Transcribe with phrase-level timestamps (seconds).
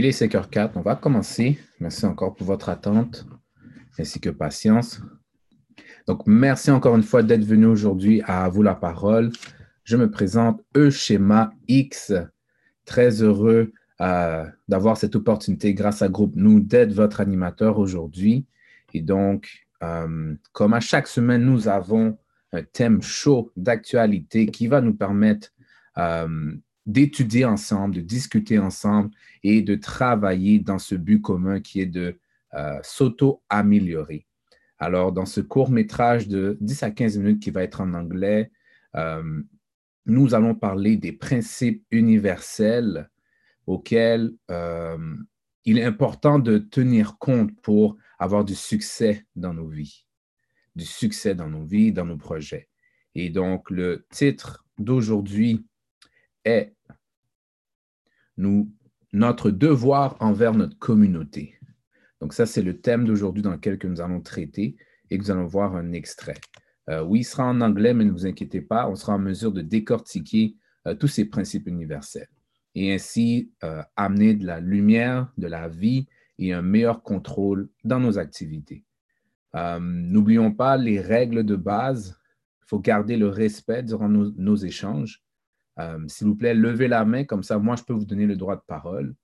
[0.00, 1.58] Il est 5h04, on va commencer.
[1.78, 3.26] Merci encore pour votre attente
[3.98, 5.00] ainsi que patience.
[6.08, 9.30] Donc, merci encore une fois d'être venu aujourd'hui à vous la parole.
[9.84, 12.12] Je me présente E Schéma X.
[12.84, 18.46] Très heureux euh, d'avoir cette opportunité grâce à Groupe Nous d'être votre animateur aujourd'hui.
[18.92, 22.18] Et donc, euh, comme à chaque semaine, nous avons
[22.52, 25.50] un thème chaud d'actualité qui va nous permettre
[25.98, 26.52] euh,
[26.86, 29.10] d'étudier ensemble, de discuter ensemble
[29.42, 32.18] et de travailler dans ce but commun qui est de
[32.82, 34.26] s'auto-améliorer.
[34.78, 38.50] Alors, dans ce court métrage de 10 à 15 minutes qui va être en anglais,
[38.96, 39.42] euh,
[40.06, 43.08] nous allons parler des principes universels
[43.66, 45.16] auxquels euh,
[45.64, 50.06] il est important de tenir compte pour avoir du succès dans nos vies,
[50.76, 52.68] du succès dans nos vies, dans nos projets.
[53.14, 55.64] Et donc, le titre d'aujourd'hui
[56.44, 56.74] est
[58.36, 58.70] nous,
[59.12, 61.54] Notre devoir envers notre communauté.
[62.20, 64.76] Donc ça, c'est le thème d'aujourd'hui dans lequel nous allons traiter
[65.10, 66.38] et que nous allons voir un extrait.
[66.90, 69.52] Euh, oui, il sera en anglais, mais ne vous inquiétez pas, on sera en mesure
[69.52, 70.56] de décortiquer
[70.86, 72.28] euh, tous ces principes universels
[72.74, 78.00] et ainsi euh, amener de la lumière, de la vie et un meilleur contrôle dans
[78.00, 78.84] nos activités.
[79.80, 82.18] N'oublions pas les règles de base.
[82.62, 85.23] Il faut garder le respect durant nos, nos échanges.
[86.08, 88.56] S'il vous plaît, levez la main, comme ça, moi, je peux vous donner le droit
[88.56, 89.14] de parole.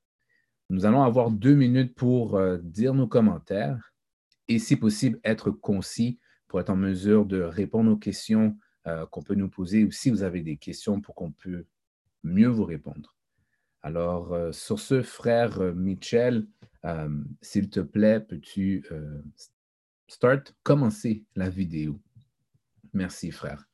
[0.70, 3.92] Nous allons avoir deux minutes pour euh, dire nos commentaires
[4.46, 9.22] et, si possible, être concis pour être en mesure de répondre aux questions euh, qu'on
[9.22, 11.64] peut nous poser ou si vous avez des questions pour qu'on puisse
[12.22, 13.16] mieux vous répondre.
[13.82, 16.46] Alors, euh, sur ce, frère Michel,
[17.42, 18.86] s'il te plaît, peux-tu
[20.06, 22.00] start, commencer la vidéo?
[22.94, 23.69] Merci, frère.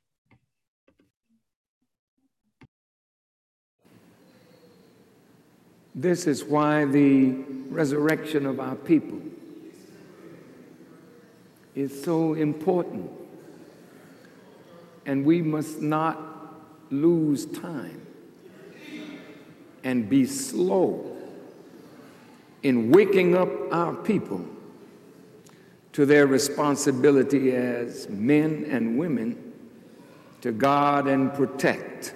[5.99, 7.31] This is why the
[7.71, 9.19] resurrection of our people
[11.75, 13.11] is so important.
[15.07, 16.21] And we must not
[16.91, 18.07] lose time
[19.85, 21.17] and be slow
[22.63, 24.45] in waking up our people
[25.93, 29.55] to their responsibility as men and women
[30.43, 32.13] to guard and protect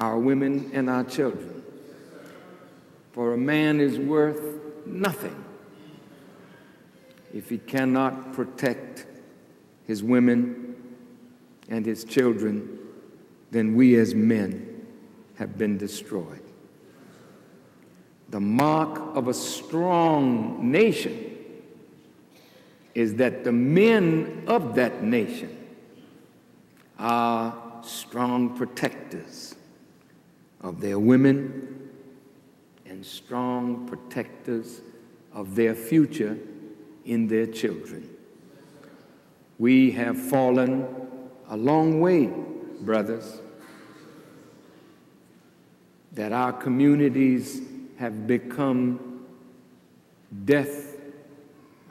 [0.00, 1.61] our women and our children.
[3.12, 5.44] For a man is worth nothing
[7.32, 9.06] if he cannot protect
[9.86, 10.76] his women
[11.68, 12.78] and his children,
[13.50, 14.86] then we as men
[15.36, 16.42] have been destroyed.
[18.30, 21.36] The mark of a strong nation
[22.94, 25.58] is that the men of that nation
[26.98, 29.54] are strong protectors
[30.60, 31.71] of their women
[33.02, 34.80] strong protectors
[35.32, 36.38] of their future
[37.04, 38.08] in their children.
[39.58, 40.86] We have fallen
[41.48, 42.30] a long way,
[42.80, 43.40] brothers,
[46.12, 47.60] that our communities
[47.98, 49.26] have become
[50.44, 50.96] death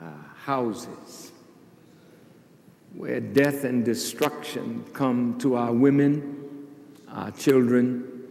[0.00, 0.10] uh,
[0.44, 1.32] houses
[2.94, 6.66] where death and destruction come to our women,
[7.08, 8.22] our children,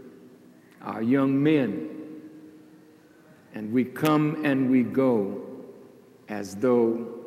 [0.81, 2.00] our young men
[3.53, 5.41] and we come and we go
[6.29, 7.19] as though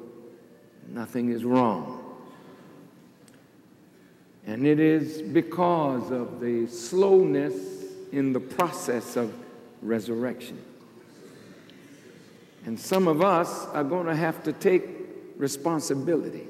[0.88, 2.00] nothing is wrong.
[4.46, 7.54] And it is because of the slowness
[8.12, 9.34] in the process of
[9.82, 10.62] resurrection.
[12.66, 14.84] And some of us are going to have to take
[15.36, 16.46] responsibility.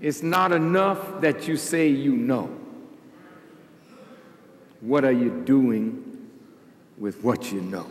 [0.00, 2.58] It's not enough that you say you know.
[4.80, 6.11] What are you doing
[6.98, 7.86] with what you know.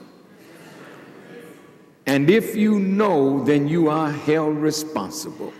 [2.05, 5.53] And if you know, then you are held responsible.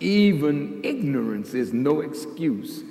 [0.00, 2.82] Even ignorance is no excuse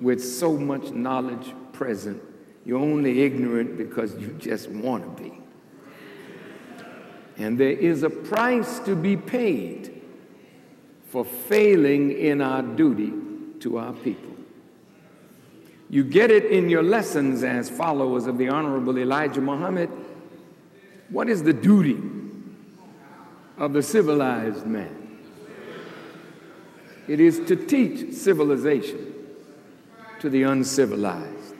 [0.00, 2.22] with so much knowledge present.
[2.64, 5.38] You're only ignorant because you just want to be.
[7.36, 10.02] And there is a price to be paid
[11.06, 13.12] for failing in our duty
[13.60, 14.33] to our people.
[15.94, 19.88] You get it in your lessons as followers of the Honorable Elijah Muhammad.
[21.08, 21.96] What is the duty
[23.58, 25.20] of the civilized man?
[27.06, 29.14] It is to teach civilization
[30.18, 31.54] to the uncivilized.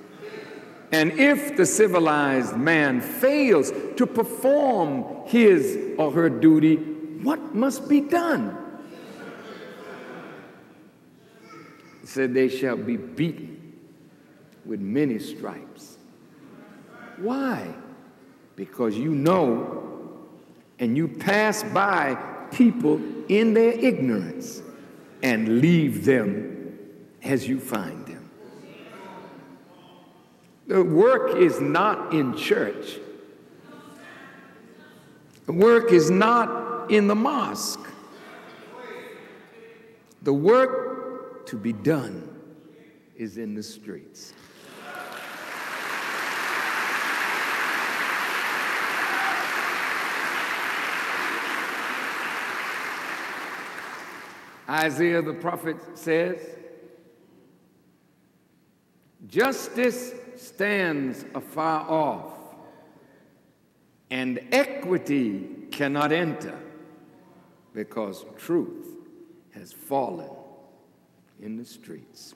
[0.90, 6.74] And if the civilized man fails to perform his or her duty,
[7.22, 8.58] what must be done?
[12.02, 13.53] Said, They shall be beaten
[14.64, 15.98] with many stripes.
[17.18, 17.74] Why?
[18.56, 19.84] Because you know
[20.78, 22.14] and you pass by
[22.50, 24.62] people in their ignorance
[25.22, 26.78] and leave them
[27.22, 28.30] as you find them.
[30.66, 32.98] The work is not in church.
[35.46, 37.86] The work is not in the mosque.
[40.22, 42.28] The work to be done
[43.16, 44.32] is in the streets.
[54.68, 56.38] Isaiah the prophet says,
[59.26, 62.34] Justice stands afar off,
[64.10, 66.58] and equity cannot enter
[67.74, 68.86] because truth
[69.52, 70.30] has fallen
[71.42, 72.34] in the streets.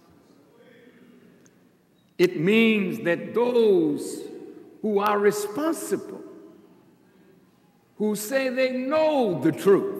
[2.18, 4.22] It means that those
[4.82, 6.22] who are responsible,
[7.96, 9.97] who say they know the truth,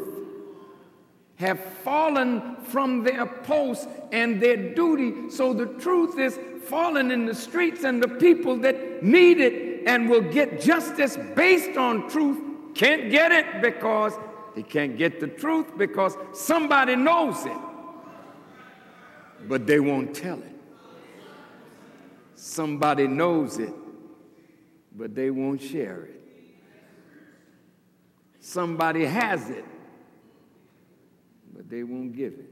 [1.38, 5.30] have fallen from their post and their duty.
[5.30, 10.10] So the truth is fallen in the streets, and the people that need it and
[10.10, 12.38] will get justice based on truth
[12.74, 14.12] can't get it because
[14.54, 17.56] they can't get the truth because somebody knows it,
[19.46, 20.56] but they won't tell it.
[22.34, 23.72] Somebody knows it,
[24.96, 26.20] but they won't share it.
[28.40, 29.64] Somebody has it,
[31.58, 32.48] but they won't give it.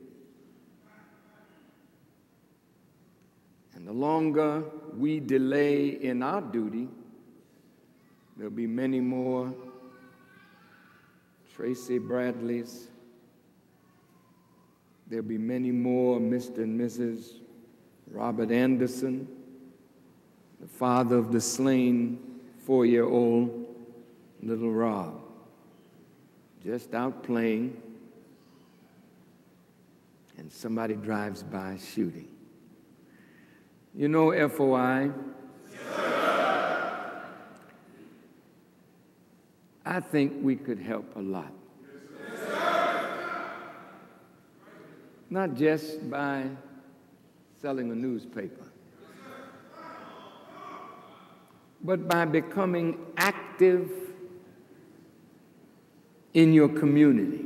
[3.76, 4.64] And the longer
[4.96, 6.88] we delay in our duty,
[8.36, 9.54] there'll be many more
[11.54, 12.88] Tracy Bradleys.
[15.06, 16.64] There'll be many more Mr.
[16.64, 17.34] and Mrs.
[18.10, 19.28] Robert Anderson,
[20.60, 22.18] the father of the slain
[22.58, 23.72] four year old
[24.42, 25.20] little Rob,
[26.64, 27.80] just out playing
[30.48, 32.28] somebody drives by shooting.
[33.94, 35.10] You know FOI?
[39.84, 41.52] I think we could help a lot.
[45.30, 46.44] Not just by
[47.60, 48.66] selling a newspaper,
[51.82, 53.90] but by becoming active
[56.34, 57.45] in your community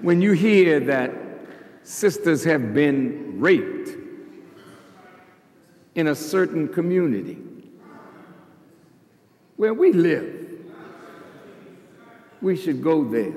[0.00, 1.10] when you hear that
[1.82, 3.90] sisters have been raped
[5.94, 7.38] in a certain community
[9.56, 10.50] where we live,
[12.42, 13.32] we should go there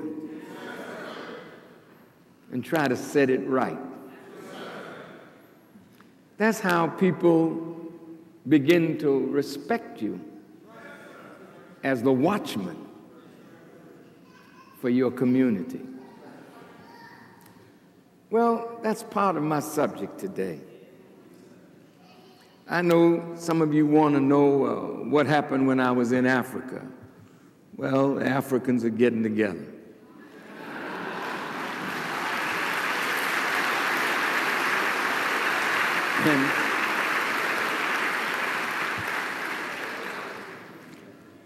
[2.52, 3.78] and try to set it right.
[6.36, 7.76] That's how people
[8.48, 10.20] begin to respect you
[11.82, 12.86] as the watchman
[14.80, 15.80] for your community.
[18.30, 20.60] Well, that's part of my subject today.
[22.68, 24.74] I know some of you want to know uh,
[25.08, 26.86] what happened when I was in Africa.
[27.76, 29.66] Well, Africans are getting together.
[36.22, 36.50] and,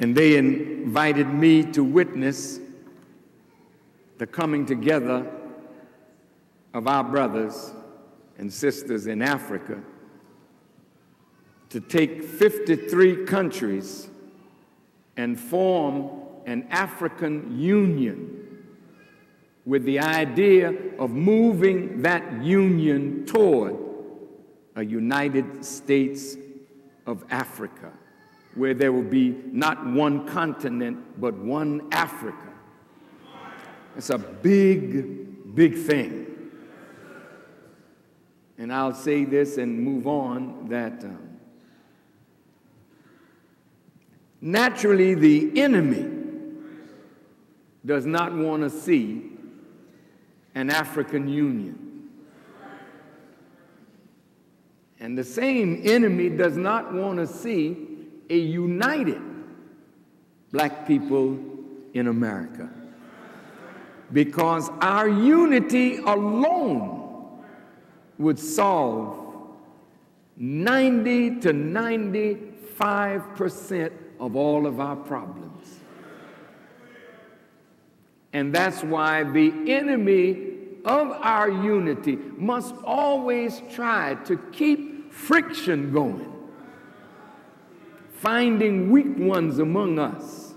[0.00, 2.58] and they invited me to witness
[4.18, 5.24] the coming together
[6.74, 7.72] of our brothers
[8.36, 9.80] and sisters in Africa
[11.70, 14.08] to take 53 countries
[15.16, 16.10] and form
[16.46, 18.64] an African Union
[19.64, 23.76] with the idea of moving that union toward
[24.76, 26.36] a United States
[27.06, 27.92] of Africa,
[28.56, 32.52] where there will be not one continent, but one Africa.
[33.96, 36.33] It's a big, big thing.
[38.58, 41.38] And I'll say this and move on that um,
[44.40, 46.10] naturally the enemy
[47.84, 49.30] does not want to see
[50.54, 52.08] an African Union.
[55.00, 57.76] And the same enemy does not want to see
[58.30, 59.20] a united
[60.50, 61.38] black people
[61.92, 62.70] in America.
[64.12, 67.03] Because our unity alone
[68.18, 69.18] would solve
[70.36, 75.80] 90 to 95% of all of our problems.
[78.32, 80.52] And that's why the enemy
[80.84, 86.34] of our unity must always try to keep friction going
[88.24, 90.54] finding weak ones among us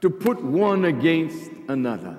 [0.00, 2.16] to put one against another.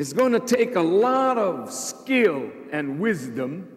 [0.00, 3.68] It's going to take a lot of skill and wisdom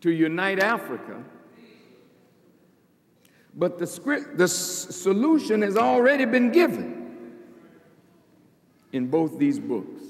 [0.00, 1.22] to unite Africa.
[3.54, 7.36] But the, script, the solution has already been given
[8.92, 10.02] in both these books.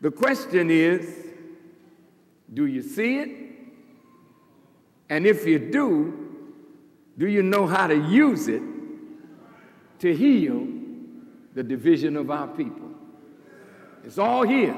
[0.00, 1.26] The question is
[2.54, 3.30] do you see it?
[5.10, 6.36] And if you do,
[7.18, 8.62] do you know how to use it
[9.98, 10.77] to heal
[11.58, 12.88] the division of our people.
[14.04, 14.76] It's all here.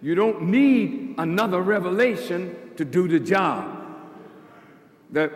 [0.00, 3.84] You don't need another revelation to do the job.
[5.10, 5.32] The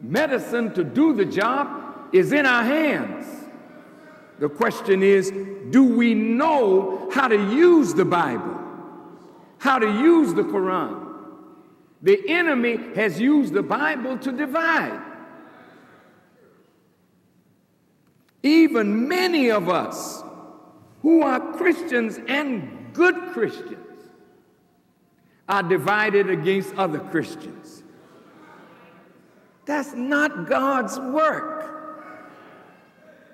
[0.00, 3.26] medicine to do the job is in our hands.
[4.38, 5.32] The question is
[5.70, 8.60] do we know how to use the Bible,
[9.58, 11.16] how to use the Quran?
[12.00, 15.11] The enemy has used the Bible to divide.
[18.42, 20.22] Even many of us
[21.02, 23.78] who are Christians and good Christians
[25.48, 27.82] are divided against other Christians.
[29.64, 31.62] That's not God's work.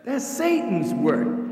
[0.05, 1.48] That's Satan's work.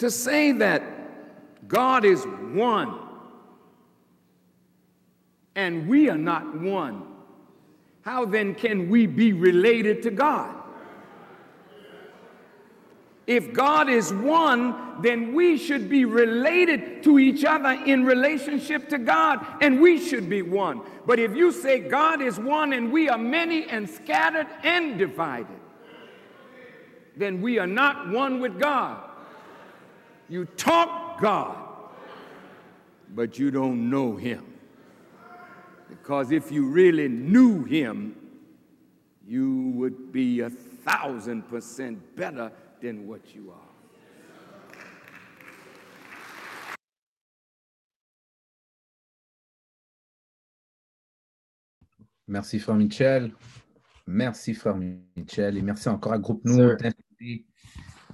[0.00, 0.82] To say that
[1.68, 2.98] God is one
[5.54, 7.04] and we are not one,
[8.00, 10.56] how then can we be related to God?
[13.26, 18.98] If God is one, then we should be related to each other in relationship to
[18.98, 20.80] God, and we should be one.
[21.04, 25.60] But if you say God is one and we are many and scattered and divided,
[27.18, 29.09] then we are not one with God.
[30.30, 31.56] You talk God,
[33.16, 34.44] but you don't know Him.
[35.88, 38.14] Because if you really knew Him,
[39.26, 43.70] you would be a thousand percent better than what you are.
[52.28, 53.32] Merci, frère Michel.
[54.06, 55.58] Merci, frère Michel.
[55.58, 56.60] Et merci encore à Groupe Nous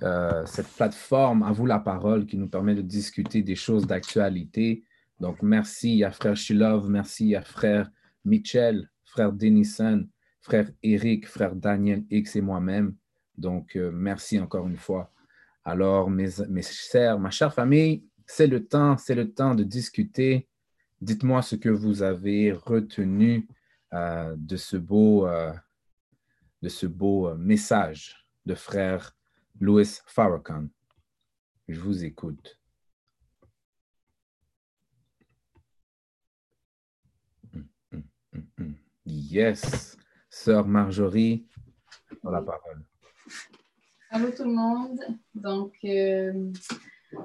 [0.02, 4.84] euh, cette plateforme, à vous la parole, qui nous permet de discuter des choses d'actualité.
[5.20, 7.90] Donc, merci à frère Shilov, merci à frère
[8.24, 10.06] Mitchell, frère Denison,
[10.42, 12.94] frère Eric, frère Daniel X et moi-même.
[13.38, 15.12] Donc, euh, merci encore une fois.
[15.64, 20.46] Alors, mes, mes chers, ma chère famille, c'est le temps, c'est le temps de discuter.
[21.00, 23.48] Dites-moi ce que vous avez retenu
[23.94, 25.26] euh, de ce beau,
[26.62, 29.15] de ce beau message de frère
[29.60, 30.68] Louis Farrakhan.
[31.68, 32.58] Je vous écoute.
[39.06, 39.96] Yes,
[40.28, 41.46] Sœur Marjorie,
[42.22, 42.84] la parole.
[44.10, 45.00] Allô tout le monde.
[45.34, 46.52] Donc, euh,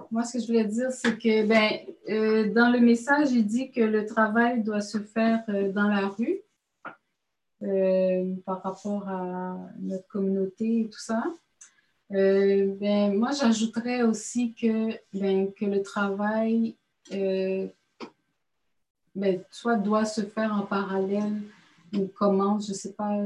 [0.10, 3.72] moi, ce que je voulais dire, c'est que ben, euh, dans le message, il dit
[3.72, 6.42] que le travail doit se faire euh, dans la rue
[8.46, 11.24] par rapport à notre communauté et tout ça.
[12.14, 16.76] Euh, ben, moi, j'ajouterais aussi que, ben, que le travail
[17.14, 17.68] euh,
[19.16, 21.42] ben, soit doit se faire en parallèle
[21.94, 23.18] ou commence, je ne sais pas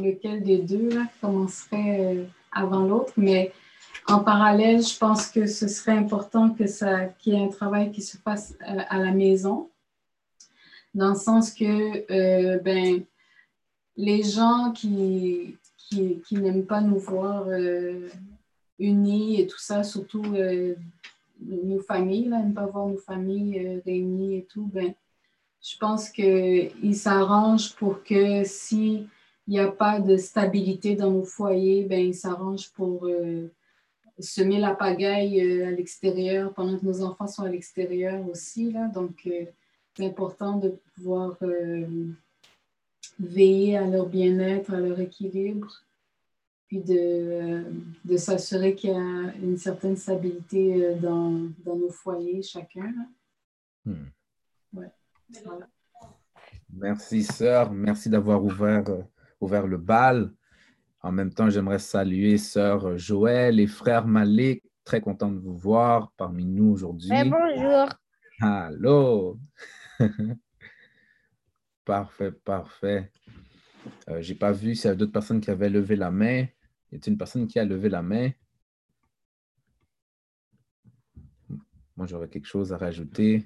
[0.00, 3.52] lequel des deux là, commencerait euh, avant l'autre, mais
[4.08, 7.92] en parallèle, je pense que ce serait important que ça, qu'il y ait un travail
[7.92, 9.70] qui se fasse à, la maison,
[10.94, 13.04] dans le sens que ben,
[13.96, 15.56] les gens qui,
[15.90, 18.08] qui, n'aiment pas nous voir euh,
[18.78, 20.74] unis et tout ça, surtout euh,
[21.40, 24.94] nos familles, là, n'aiment pas voir nos familles euh, réunies et tout, ben,
[25.62, 29.08] je pense qu'ils s'arrangent pour que s'il
[29.46, 33.06] n'y a pas de stabilité dans nos foyers, ben, ils s'arrangent pour
[34.18, 38.72] semer la pagaille à l'extérieur pendant que nos enfants sont à l'extérieur aussi.
[38.72, 38.88] Là.
[38.88, 39.28] Donc,
[39.94, 41.36] c'est important de pouvoir
[43.20, 45.68] veiller à leur bien-être, à leur équilibre,
[46.66, 47.64] puis de,
[48.04, 52.94] de s'assurer qu'il y a une certaine stabilité euh, dans, dans nos foyers chacun.
[53.84, 54.06] Hmm.
[54.72, 54.90] Ouais.
[56.72, 57.72] Merci, sœur.
[57.72, 59.02] Merci d'avoir ouvert, euh,
[59.40, 60.32] ouvert le bal.
[61.02, 64.62] En même temps, j'aimerais saluer sœur Joël et frère Malik.
[64.84, 67.10] Très content de vous voir parmi nous aujourd'hui.
[67.24, 67.88] bonjour.
[68.40, 69.38] Allô?
[71.90, 73.10] Parfait, parfait.
[74.08, 76.46] Euh, Je n'ai pas vu s'il y a d'autres personnes qui avaient levé la main.
[76.92, 78.30] Y a une personne qui a levé la main?
[81.96, 83.44] Moi, j'aurais quelque chose à rajouter.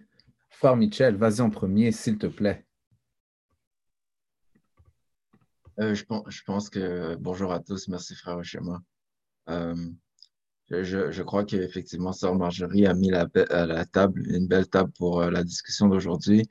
[0.51, 2.67] Fort Michel, vas-y en premier, s'il te plaît.
[5.81, 6.05] Euh, je,
[6.45, 8.83] pense, que bonjour à tous, merci frère Ochema.
[9.49, 9.75] Euh,
[10.69, 15.31] je, crois qu'effectivement, Sœur Marjorie a mis la, la, table, une belle table pour euh,
[15.31, 16.47] la discussion d'aujourd'hui.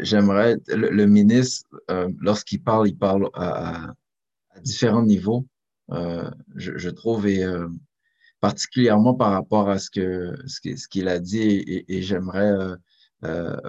[0.00, 1.68] J'aimerais, le, ministre,
[2.20, 3.92] lorsqu'il parle, il parle à,
[4.62, 5.46] différents niveaux,
[5.90, 7.44] je, je, trouve, et
[8.40, 12.52] particulièrement par rapport à ce que ce qu'il a dit, et, j'aimerais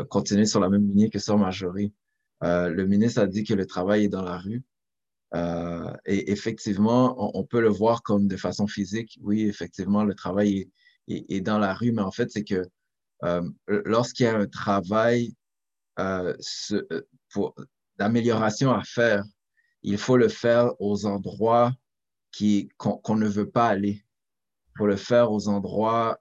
[0.09, 1.93] continuer sur la même lignée que Sœur Marjorie.
[2.43, 4.63] Euh, le ministre a dit que le travail est dans la rue.
[5.33, 9.17] Euh, et effectivement, on, peut le voir comme de façon physique.
[9.21, 10.69] Oui, effectivement, le travail
[11.07, 12.63] est, dans la rue, mais en fait, c'est que
[13.23, 15.33] euh, lorsqu'il y a un travail
[17.97, 19.23] d'amélioration à faire,
[19.83, 21.73] il faut le faire aux endroits
[22.77, 24.03] qu'on ne veut pas aller.
[24.69, 26.19] Il faut le faire aux endroits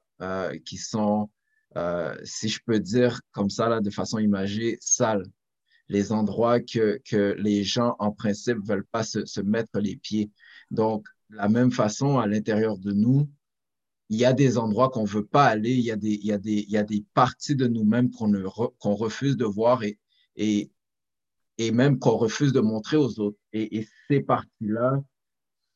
[0.64, 1.28] qui sont,
[2.25, 5.26] si je peux dire comme ça, là, de façon imagée, sales
[5.88, 10.30] les endroits que, que les gens, en principe, veulent pas se, se mettre les pieds.
[10.71, 13.28] Donc, la même façon, à l'intérieur de nous,
[14.08, 16.32] il y a des endroits qu'on veut pas aller, il y a des, il y
[16.32, 18.32] a des, il y a des parties de nous-mêmes qu'on
[18.78, 19.98] qu'on refuse de voir et,
[20.36, 20.70] et,
[21.58, 23.38] et même qu'on refuse de montrer aux autres.
[23.52, 25.02] Et, ces parties-là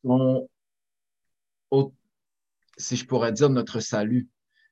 [0.04, 0.48] sont,
[2.76, 4.28] si je pourrais dire, notre salut,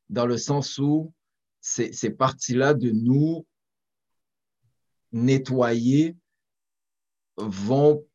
[0.09, 1.13] dans le sens où
[1.61, 3.45] ces, parties-là de nous
[5.13, 6.17] nettoyer
[7.37, 8.07] vont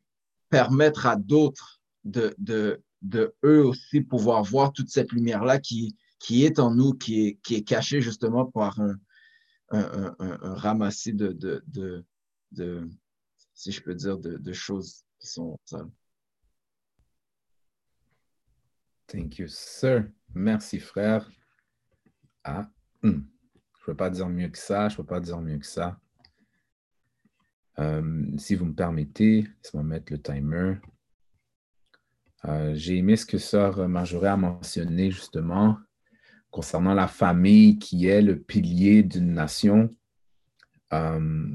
[0.50, 6.60] permettre à d'autres de, de, eux aussi pouvoir voir toute cette lumière-là qui, qui est
[6.60, 8.98] en nous, qui est, qui est cachée justement par un,
[9.72, 12.06] un, un, ramassis de, de,
[12.52, 12.90] de,
[13.54, 15.60] si je peux dire, de, choses qui sont.
[19.08, 20.10] Thank you, sir.
[20.34, 21.30] Merci, frère.
[22.44, 22.70] Ah,
[23.04, 23.12] hmm.
[23.12, 23.18] je
[23.82, 26.00] ne peux pas dire mieux que ça, je peux pas dire mieux que ça.
[27.80, 30.76] Euh, si vous me permettez, laisse-moi mettre le timer.
[32.46, 35.78] Euh, j'ai aimé ce que Sœur Marjorie a mentionné justement
[36.52, 39.96] concernant la famille qui est le pilier d'une nation.
[40.94, 41.48] Euh,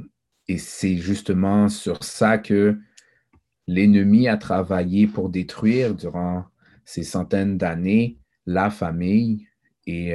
[0.48, 2.78] et c'est justement sur ça que
[3.66, 6.46] l'ennemi a travaillé pour détruire durant
[6.84, 9.46] ces centaines d'années la famille.
[9.86, 10.14] Et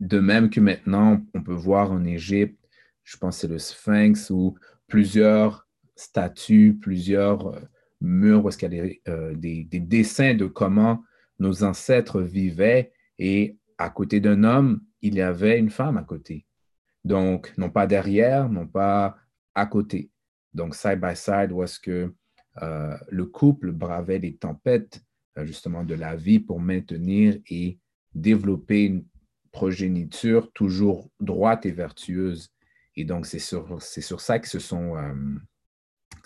[0.00, 2.58] de même que maintenant, on peut voir en Égypte,
[3.04, 4.56] je pense que c'est le Sphinx ou
[4.88, 7.60] plusieurs statues, plusieurs euh,
[8.02, 11.02] murs où est-ce qu'il y a euh, des, dessins de comment
[11.38, 16.46] nos ancêtres vivaient et à côté d'un homme, il y avait une femme à côté.
[17.04, 19.16] Donc, non pas derrière, non pas
[19.54, 20.10] à côté.
[20.54, 22.14] Donc, side by side, où est-ce que
[22.62, 25.02] euh, le couple bravait les tempêtes
[25.38, 27.78] justement de la vie pour maintenir et
[28.14, 29.04] développer une
[29.50, 32.52] progéniture toujours droite et vertueuse.
[32.96, 35.14] Et donc, c'est sur, sur ça qu'ils se sont, euh,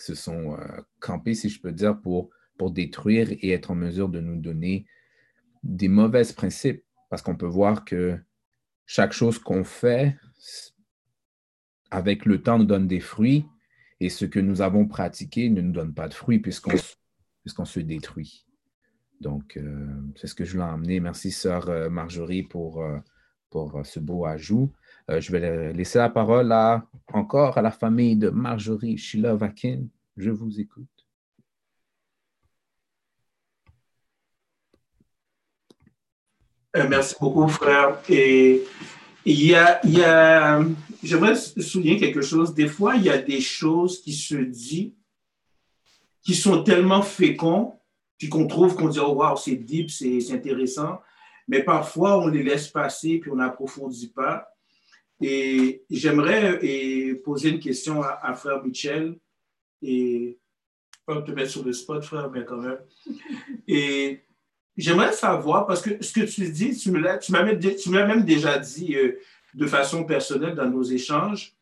[0.03, 4.09] se sont euh, campés, si je peux dire, pour, pour détruire et être en mesure
[4.09, 4.85] de nous donner
[5.63, 6.83] des mauvais principes.
[7.09, 8.19] Parce qu'on peut voir que
[8.85, 10.15] chaque chose qu'on fait,
[11.89, 13.45] avec le temps, nous donne des fruits.
[13.99, 18.45] Et ce que nous avons pratiqué ne nous donne pas de fruits puisqu'on se détruit.
[19.21, 20.99] Donc, euh, c'est ce que je voulais emmener.
[20.99, 22.85] Merci, sœur Marjorie, pour,
[23.49, 24.71] pour ce beau ajout.
[25.09, 29.85] Euh, je vais laisser la parole à, encore à la famille de Marjorie Shilovakin.
[30.17, 30.87] Je vous écoute.
[36.75, 37.97] Euh, merci beaucoup, frère.
[38.09, 38.63] Et
[39.25, 40.61] il y a, il y a
[41.01, 42.53] j'aimerais souligner quelque chose.
[42.53, 44.91] Des fois, il y a des choses qui se disent
[46.21, 47.79] qui sont tellement féconds,
[48.17, 50.99] puis qu'on trouve qu'on dit, oh, wow, c'est deep, c'est intéressant.
[51.47, 54.45] Mais parfois, on les laisse passer, puis on n'approfondit pas.
[55.21, 56.59] Et j'aimerais
[57.23, 59.17] poser une question à, frère Michel
[59.81, 60.37] et
[61.05, 62.79] pas te mettre sur le spot, frère, mais quand même.
[63.67, 64.23] Et
[64.75, 69.19] j'aimerais savoir, parce que ce que tu dis, tu me l'as même déjà dit euh,
[69.53, 71.53] de façon personnelle dans nos échanges.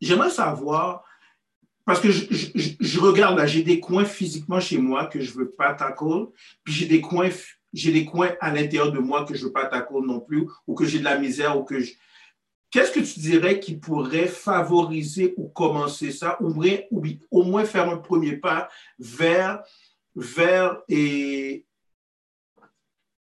[0.00, 1.04] J'aimerais savoir,
[1.84, 2.26] parce que je,
[2.80, 6.28] je, regarde là, j'ai des coins physiquement chez moi que je ne veux pas tackle,
[6.64, 7.30] puis j'ai des coins
[7.72, 10.48] j'ai des coins à l'intérieur de moi que je ne veux pas tackle non plus,
[10.66, 11.92] ou que j'ai de la misère, ou que je,
[12.76, 17.88] Qu'est-ce que tu dirais qui pourrait favoriser ou commencer ça, ou, ou au moins faire
[17.88, 19.62] un premier pas vers,
[20.14, 21.64] vers et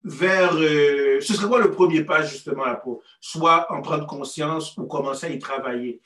[0.05, 0.55] vers...
[0.55, 5.27] Euh, ce serait quoi le premier pas justement pour soit en prendre conscience ou commencer
[5.27, 6.01] à y travailler?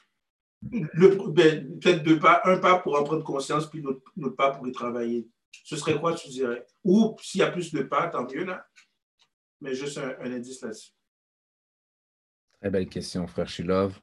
[0.72, 4.66] Le, ben, peut-être deux pas, un pas pour en prendre conscience, puis l'autre pas pour
[4.66, 5.28] y travailler.
[5.64, 6.64] Ce serait quoi, tu dirais?
[6.82, 8.66] Ou s'il y a plus de pas, tant mieux, là.
[9.60, 10.92] Mais juste un, indice là-dessus.
[12.64, 14.00] Très belle question, frère Shilov.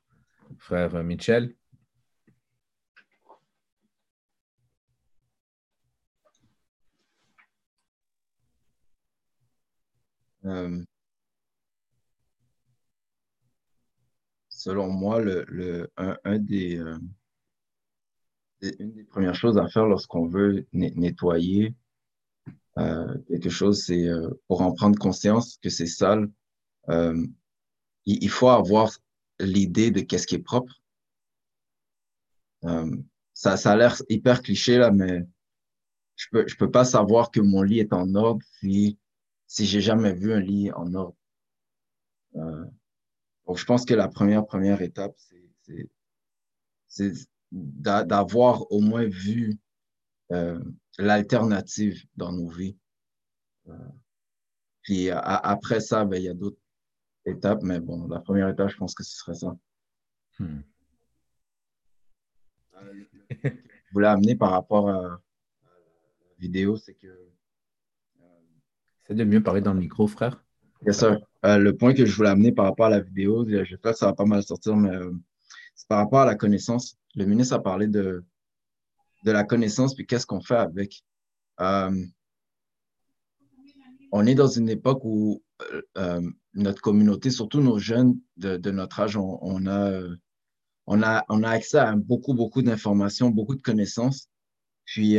[0.60, 1.56] Frère Michel.
[10.46, 10.84] Euh,
[14.50, 15.88] selon moi, euh,
[16.22, 17.02] une
[18.92, 21.74] des premières choses à faire lorsqu'on veut nettoyer
[22.78, 24.08] euh, quelque chose, c'est
[24.48, 26.30] pour en prendre conscience que c'est sale,
[28.06, 28.92] il, faut avoir
[29.40, 30.74] l'idée de qu'est-ce qui est propre.
[33.34, 35.24] ça, ça a l'air hyper cliché là, mais
[36.16, 38.98] je peux, je peux pas savoir que mon lit est en ordre si
[39.52, 41.18] si j'ai jamais vu un lit en ordre.
[42.38, 42.66] Euh,
[43.46, 45.14] donc, je pense que la première, première étape,
[46.88, 47.12] c'est
[47.52, 49.60] d'avoir au moins vu
[50.32, 50.58] euh,
[50.98, 52.78] l'alternative dans nos vies.
[53.68, 53.90] Euh,
[54.84, 56.62] puis après ça, ben, il y a d'autres
[57.26, 59.56] étapes, mais bon, la première étape, je pense que ce serait ça.
[60.40, 60.62] Hmm.
[63.44, 65.20] je voulais amener par rapport à la
[66.40, 67.32] vidéo, c'est que
[69.14, 70.44] de mieux parler dans le micro, frère.
[70.82, 71.20] Bien sûr.
[71.46, 74.08] Euh, le point que je voulais amener par rapport à la vidéo, j'espère que ça
[74.08, 75.12] va pas mal sortir, mais euh,
[75.76, 76.98] c'est par rapport à la connaissance.
[77.16, 78.24] Le ministre a parlé de,
[79.26, 81.04] de la connaissance, puis qu'est-ce qu'on fait avec.
[81.60, 82.06] Euh,
[84.12, 85.42] on est dans une époque où
[86.54, 90.02] notre communauté, surtout nos jeunes de, notre âge, on, a,
[90.88, 94.28] on, a, on a accès à beaucoup, beaucoup d'informations, beaucoup de connaissances.
[94.86, 95.18] Puis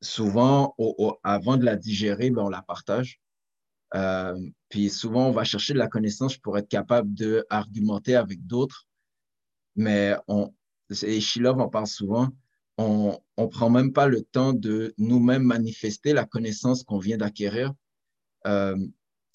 [0.00, 0.74] souvent,
[1.22, 3.20] avant de la digérer, ben, on la partage.
[3.94, 8.86] Euh, puis souvent, on va chercher de la connaissance pour être capable d'argumenter avec d'autres.
[9.76, 10.52] Mais on,
[11.02, 12.28] et Shilov en parle souvent,
[12.78, 17.72] on ne prend même pas le temps de nous-mêmes manifester la connaissance qu'on vient d'acquérir.
[18.46, 18.76] Euh,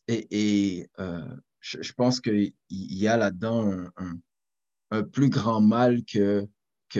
[0.07, 3.89] et, euh, je, pense qu'il y a là-dedans
[4.91, 6.47] un, plus grand mal que,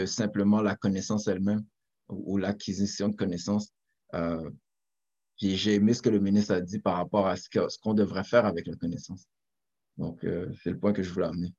[0.06, 1.66] simplement la connaissance elle-même
[2.10, 3.72] ou, l'acquisition de connaissances.
[4.14, 4.50] Euh,
[5.38, 7.50] j'ai aimé ce que le ministre a dit par rapport à ce
[7.82, 9.28] qu'on devrait faire avec la connaissance.
[9.98, 11.54] Donc, euh, c'est le point que je voulais amener.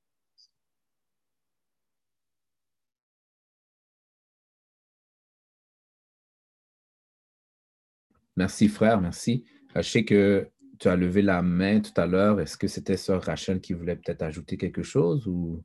[8.36, 9.44] Merci, frère, merci.
[9.74, 10.48] Je sais que
[10.78, 12.40] tu as levé la main tout à l'heure.
[12.40, 15.62] Est-ce que c'était sœur Rachel qui voulait peut-être ajouter quelque chose ou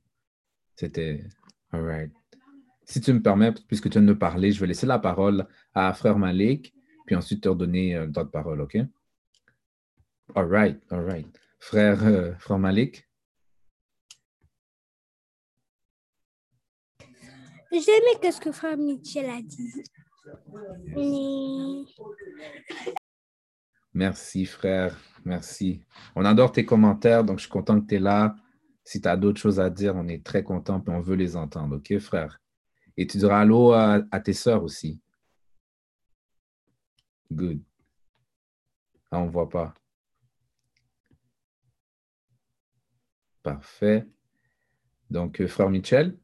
[0.76, 1.24] c'était...
[1.72, 2.12] All right?
[2.86, 5.94] Si tu me permets, puisque tu viens de parler, je vais laisser la parole à
[5.94, 6.74] Frère Malik,
[7.06, 8.78] puis ensuite te redonner euh, le temps de parole, OK?
[10.36, 11.28] All right, all right.
[11.60, 13.08] Frère, euh, Frère Malik?
[17.72, 19.84] J'ai aimé ce que Frère Michel a dit.
[23.94, 24.98] Merci, frère.
[25.24, 25.82] Merci.
[26.16, 28.36] On adore tes commentaires, donc je suis content que tu es là.
[28.84, 31.38] Si tu as d'autres choses à dire, on est très content et on veut les
[31.38, 31.78] entendre.
[31.78, 32.42] OK, frère?
[32.98, 35.00] Et tu diras allô à, tes sœurs aussi.
[37.32, 37.62] Good.
[39.12, 39.74] Ah, on ne voit pas.
[43.42, 44.06] Parfait.
[45.10, 46.18] Donc, euh, frère Michel,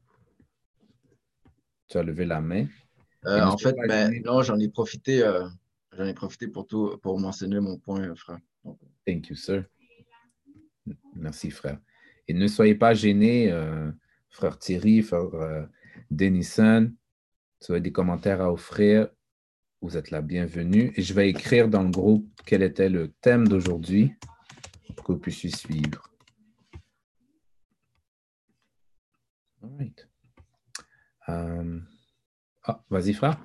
[1.88, 2.66] tu as levé la main.
[3.26, 5.22] Euh, en fait, ben, non, j'en ai profité.
[5.22, 5.46] Euh,
[5.92, 8.38] j'en ai profité pour tout, mentionner mon point, frère.
[9.06, 9.64] Thank you, sir.
[11.14, 11.78] Merci, frère.
[12.28, 13.52] Et ne soyez pas gênés,
[14.30, 15.68] frère Thierry, frère
[16.10, 16.92] Denison,
[17.60, 19.08] tu as des commentaires à offrir,
[19.82, 20.92] vous êtes la bienvenue.
[20.96, 24.14] Et je vais écrire dans le groupe quel était le thème d'aujourd'hui
[24.96, 26.10] pour que vous puissiez suivre.
[29.62, 30.08] All right.
[31.28, 31.80] Euh,
[32.64, 33.38] ah, vas-y, frère.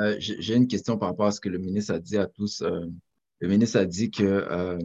[0.00, 2.62] Euh, j'ai une question par rapport à ce que le ministre a dit à tous.
[2.62, 2.86] Euh,
[3.40, 4.78] le ministre a dit que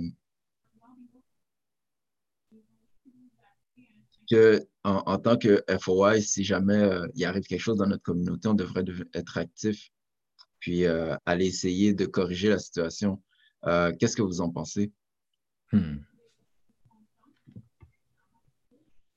[4.30, 8.48] que en, tant que FOI, si jamais euh, il arrive quelque chose dans notre communauté,
[8.48, 9.90] on devrait être actif,
[10.60, 13.22] puis euh, aller essayer de corriger la situation.
[13.66, 14.92] Euh, qu'est-ce que vous en pensez?
[15.72, 15.98] Hmm.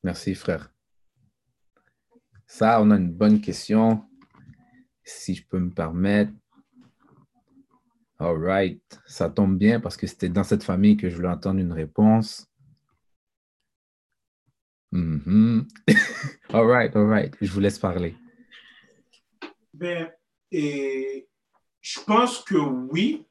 [0.03, 0.73] Merci, frère.
[2.47, 4.09] Ça, on a une bonne question.
[5.09, 6.33] Si je peux me permettre.
[8.19, 8.83] All right.
[9.07, 12.47] Ça tombe bien parce que c'était dans cette famille que je voulais entendre une réponse.
[14.91, 15.61] Mm
[16.53, 17.35] all right, all right.
[17.41, 18.17] Je vous laisse parler.
[19.75, 20.11] Ben,
[20.51, 21.29] et
[21.81, 23.27] je pense que oui,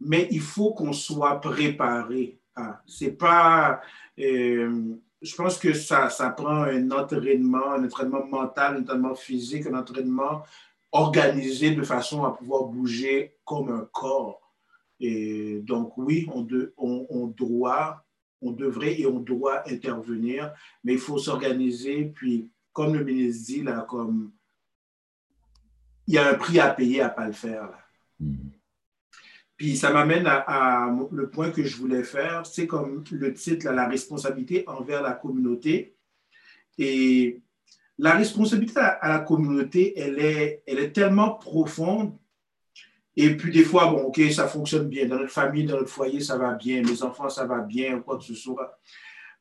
[0.00, 2.38] mais il faut qu'on soit préparé.
[2.86, 3.80] C'est pas.
[4.18, 9.66] Euh, je pense que ça, ça prend un entraînement, un entraînement mental, un entraînement physique,
[9.66, 10.42] un entraînement
[10.92, 14.40] organisé de façon à pouvoir bouger comme un corps.
[14.98, 18.04] Et donc, oui, on, on, on doit,
[18.42, 20.52] on devrait et on doit intervenir,
[20.84, 22.04] mais il faut s'organiser.
[22.14, 24.32] Puis, comme le ministre dit, là, comme
[26.06, 27.62] il y a un prix à payer à ne pas le faire.
[27.62, 27.78] Là.
[28.20, 28.50] Mm-hmm.
[29.60, 33.86] Puis ça m'amène à, le point que je voulais faire, c'est comme le titre, la
[33.86, 35.98] responsabilité envers la communauté.
[36.78, 37.42] Et
[38.00, 42.16] la responsabilité à, la communauté, elle est, elle est tellement profonde.
[43.14, 45.06] Et puis des fois, bon, OK, ça fonctionne bien.
[45.06, 46.82] Dans notre famille, dans notre foyer, ça va bien.
[46.82, 48.78] Mes enfants, ça va bien, quoi que ce soit.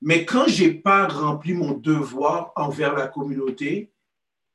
[0.01, 3.93] Mais quand je n'ai pas rempli mon devoir envers la communauté,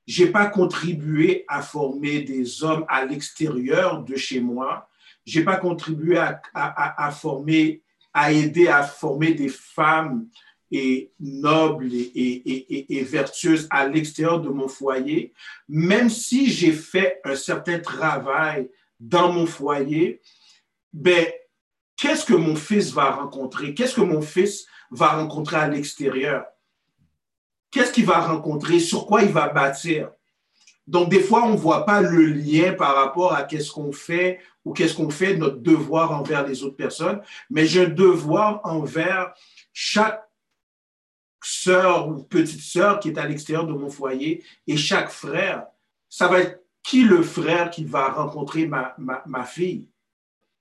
[0.07, 4.89] je n'ai pas contribué à former des hommes à l'extérieur de chez moi,
[5.25, 10.29] je n'ai pas contribué à, former, à aider à former des femmes
[10.71, 15.33] et nobles et, vertueuses à l'extérieur de mon foyer,
[15.69, 20.21] même si j'ai fait un certain travail dans mon foyer,
[20.93, 21.27] ben,
[21.97, 23.75] qu'est-ce que mon fils va rencontrer?
[23.75, 26.45] Qu'est-ce que mon fils va rencontrer à l'extérieur?
[27.71, 28.79] Qu'est-ce qu'il va rencontrer?
[28.79, 30.11] Sur quoi il va bâtir?
[30.87, 34.39] Donc, des fois, on ne voit pas le lien par rapport à qu'est-ce qu'on fait
[34.65, 39.33] ou qu'est-ce qu'on fait, notre devoir envers les autres personnes, mais j'ai un devoir envers
[39.73, 40.23] chaque
[41.47, 45.67] sœur ou petite sœur qui est à l'extérieur de mon foyer et chaque frère.
[46.09, 49.89] Ça va être qui le frère qui va rencontrer ma, ma, fille.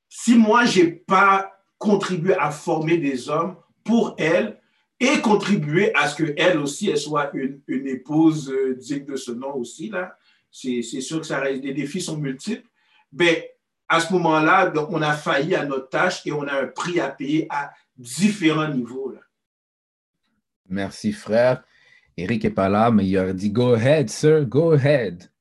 [0.08, 4.60] Si moi, je n'ai pas contribué à former des hommes pour elle
[5.00, 9.32] et contribuer à ce qu'elle aussi, elle soit une, une épouse euh, digne de ce
[9.32, 10.18] nom aussi, là,
[10.50, 12.68] c'est sûr que ça reste, les défis sont multiples,
[13.12, 13.36] ben,
[13.88, 17.10] à ce moment-là, on a failli à notre tâche et on a un prix à
[17.10, 19.14] payer à différents niveaux.
[20.70, 21.64] Merci, frère.
[22.18, 25.32] Eric n'est pas là, mais il a dit Go ahead, sir, go ahead.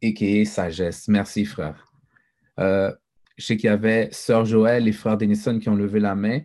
[0.00, 1.08] Et qui est sagesse.
[1.08, 1.92] Merci, frère.
[2.58, 2.92] Euh,
[3.36, 6.40] je sais qu'il y avait Sœur Joël et frère Denison qui ont levé la main.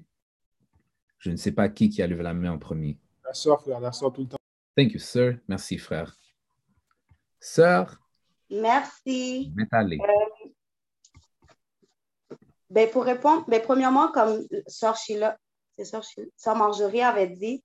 [1.20, 3.00] Je ne sais pas qui qui a levé la main en premier.
[3.26, 4.38] La sœur, frère, la sœur tout le temps.
[4.76, 5.40] Thank you, sir.
[5.48, 6.16] Merci, frère.
[7.40, 8.00] Sœur?
[8.50, 9.52] Merci.
[12.70, 15.38] Ben, pour répondre, ben, premièrement, comme Sœur Sheila,
[15.86, 17.64] Sœur Marjorie avait dit,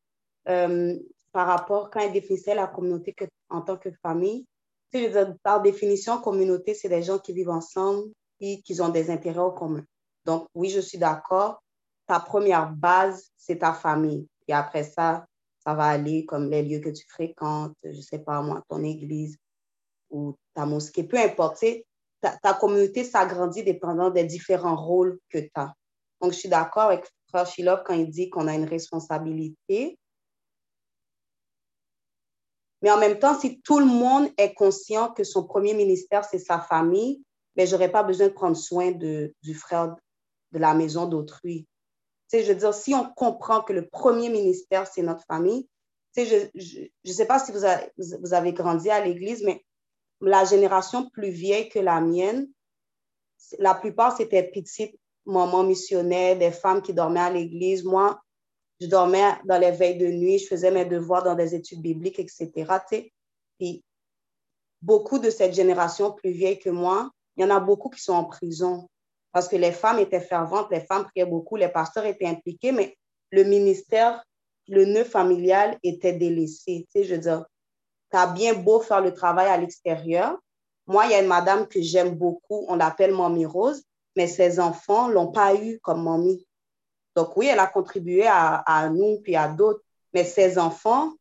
[0.49, 0.99] euh,
[1.33, 3.15] par rapport, quand elle définissait la communauté
[3.49, 4.47] en tant que famille,
[5.43, 9.51] par définition, communauté, c'est des gens qui vivent ensemble et qui ont des intérêts en
[9.51, 9.85] commun.
[10.25, 11.63] Donc, oui, je suis d'accord.
[12.07, 14.29] Ta première base, c'est ta famille.
[14.49, 15.25] Et après ça,
[15.65, 18.83] ça va aller comme les lieux que tu fréquentes, je ne sais pas moi, ton
[18.83, 19.37] église
[20.11, 21.65] ou ta mosquée, peu importe
[22.21, 25.73] ta, communauté s'agrandit dépendant des différents rôles que tu as.
[26.21, 29.99] Donc, je suis d'accord avec Frère quand il dit qu'on a une responsabilité.
[32.83, 36.39] Mais en même temps, si tout le monde est conscient que son premier ministère, c'est
[36.39, 37.23] sa famille,
[37.57, 39.97] mais ben, je n'aurais pas besoin de prendre soin de, du frère
[40.53, 41.67] de la maison d'autrui.
[42.33, 45.69] je veux dire, si on comprend que le premier ministère, c'est notre famille,
[46.17, 46.49] je
[47.05, 49.65] ne sais pas si vous avez, vous avez grandi à l'église, mais
[50.21, 52.49] la génération plus vieille que la mienne,
[53.59, 57.85] la plupart, c'était petites mamans missionnaires, des femmes qui dormaient à l'église.
[57.85, 58.21] Moi,
[58.81, 62.19] je dormais dans les veilles de nuit, je faisais mes devoirs dans des études bibliques,
[62.19, 62.51] etc.
[63.59, 63.85] Puis,
[64.81, 68.15] beaucoup de cette génération plus vieille que moi, il y en a beaucoup qui sont
[68.15, 68.89] en prison
[69.33, 72.97] parce que les femmes étaient ferventes, les femmes priaient beaucoup, les pasteurs étaient impliqués, mais
[73.31, 74.23] le ministère,
[74.69, 76.87] le nœud familial était délaissé.
[76.95, 77.47] Tu je veux dire,
[78.11, 80.39] tu as bien beau faire le travail à l'extérieur.
[80.87, 83.83] Moi, il y a une madame que j'aime beaucoup, on l'appelle Mamie Rose,
[84.17, 86.47] mais ses enfants ne l'ont pas eu comme mamie.
[87.17, 89.83] Donc oui, elle a contribué à, nous puis à d'autres,
[90.15, 91.13] mais ses enfants,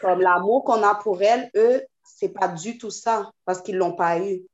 [0.00, 3.94] comme l'amour qu'on a pour elle, eux, c'est pas du tout ça parce qu'ils l'ont
[3.94, 4.44] pas eu.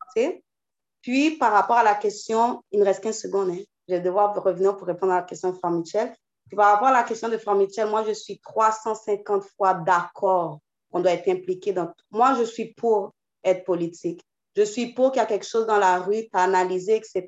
[1.02, 3.62] Puis par rapport à la question, il me reste 15 secondes, hein.
[3.88, 6.14] je vais devoir revenir pour répondre à la question de Frère Michel.
[6.54, 10.60] par rapport à la question de Frère Michel, moi je suis 350 fois d'accord
[10.92, 11.92] on doit être impliqué dans.
[12.10, 14.22] Moi, je suis pour être politique.
[14.60, 17.24] Je suis pour qu'il y a quelque chose dans la rue, tu analyser, etc.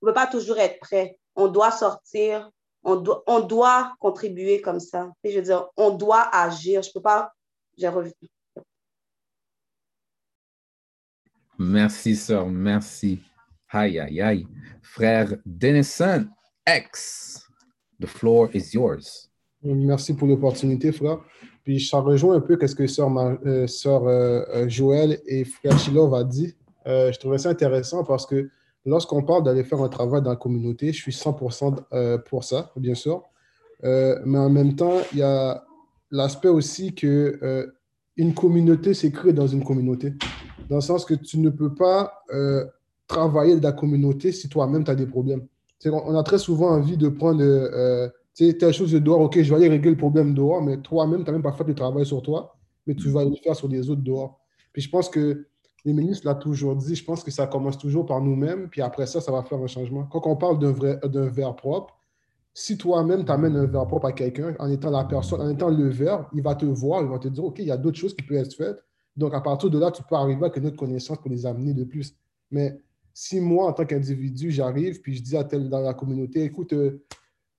[0.00, 1.18] On ne peut pas toujours être prêt.
[1.34, 2.48] On doit sortir,
[2.84, 5.10] on doit, on doit contribuer comme ça.
[5.24, 6.82] je veux dire, on doit agir.
[6.82, 7.32] Je ne peux pas.
[7.76, 8.12] J'ai revu.
[11.58, 12.46] Merci, sœur.
[12.46, 13.18] Merci.
[13.70, 14.46] Aïe, aïe, aïe.
[14.80, 16.28] Frère Denison
[16.64, 17.44] X,
[17.98, 19.28] the floor is yours.
[19.64, 21.18] Merci pour l'opportunité, frère.
[21.64, 26.14] Puis ça rejoint un peu ce que sœur, euh, euh, euh, Joël et frère Chilov
[26.14, 26.54] a dit.
[26.88, 28.50] Je trouvais ça intéressant parce que
[28.88, 32.72] lorsqu'on parle d'aller faire un travail dans la communauté, je suis 100% euh, pour ça,
[32.76, 33.22] bien sûr.
[33.84, 35.64] Euh, mais en même temps, il y a
[36.10, 37.66] l'aspect aussi que euh,
[38.16, 40.14] une communauté s'écrit dans une communauté.
[40.68, 42.14] Dans le sens que tu ne peux pas
[43.06, 45.46] travailler dans la communauté si toi-même tu as des problèmes.
[45.86, 47.42] on a très souvent envie de prendre
[48.34, 51.26] telle chose de dehors, ok, je vais aller régler le problème dehors, mais toi-même, tu
[51.26, 53.88] n'as même pas fait le travail sur toi, mais tu vas le faire sur les
[53.88, 54.40] autres dehors.
[54.72, 55.46] Puis je pense que
[55.88, 59.06] les ministres l'ont toujours dit, je pense que ça commence toujours par nous-mêmes, puis après
[59.06, 60.04] ça, ça va faire un changement.
[60.04, 61.96] Quand on parle d'un verre propre,
[62.52, 65.70] si toi-même tu amènes un verre propre à quelqu'un, en étant la personne, en étant
[65.70, 67.96] le verre, il va te voir, il va te dire, OK, il y a d'autres
[67.96, 68.84] choses qui peuvent être faites.
[69.16, 71.72] Donc, à partir de là, tu peux arriver avec une autre connaissance pour les amener
[71.72, 72.14] de plus.
[72.50, 72.78] Mais
[73.14, 76.74] si moi, en tant qu'individu, j'arrive, puis je dis à tel dans la communauté, écoute,
[76.74, 77.02] euh,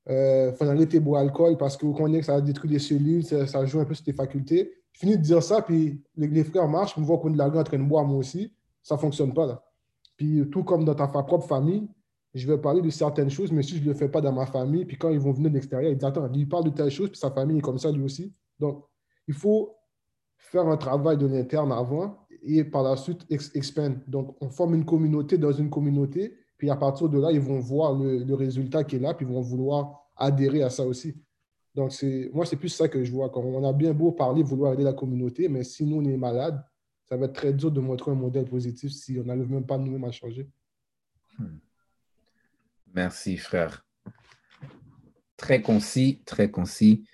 [0.08, 3.66] euh, faut arrêter de boire alcool parce vous connaissez que ça détruit les cellules, ça,
[3.66, 4.72] joue un peu sur tes facultés.
[4.94, 7.48] Je finis de dire ça, puis les, frères marchent, me voient au coin de la
[7.48, 8.54] en train de boire moi aussi.
[8.84, 9.64] Ça ne fonctionne pas là.
[10.18, 11.88] Puis tout comme dans ta propre famille,
[12.34, 14.46] je vais parler de certaines choses, mais si je ne le fais pas dans ma
[14.46, 16.92] famille, puis quand ils vont venir de l'extérieur, ils disent Attends, il parle de telle
[16.92, 18.34] chose, puis sa famille est comme ça lui aussi.
[18.60, 18.84] Donc,
[19.28, 19.76] il faut
[20.38, 24.00] faire un travail de l'interne avant et par la suite expand.
[24.08, 27.60] Donc, on forme une communauté dans une communauté, puis à partir de là, ils vont
[27.60, 31.16] voir le, le résultat qui est là, puis ils vont vouloir adhérer à ça aussi.
[31.80, 31.94] Donc,
[32.34, 33.30] moi, c'est plus ça que je vois.
[33.30, 36.18] Quand on a bien beau parler, vouloir aider la communauté, mais si nous, on est
[36.18, 36.62] malade,
[37.06, 39.78] ça va être très dur de montrer un modèle positif si on n'arrive même pas
[39.78, 40.50] nous-mêmes à changer.
[41.38, 41.58] Hmm.
[42.94, 43.86] Merci, frère.
[45.38, 47.06] Très concis, très concis.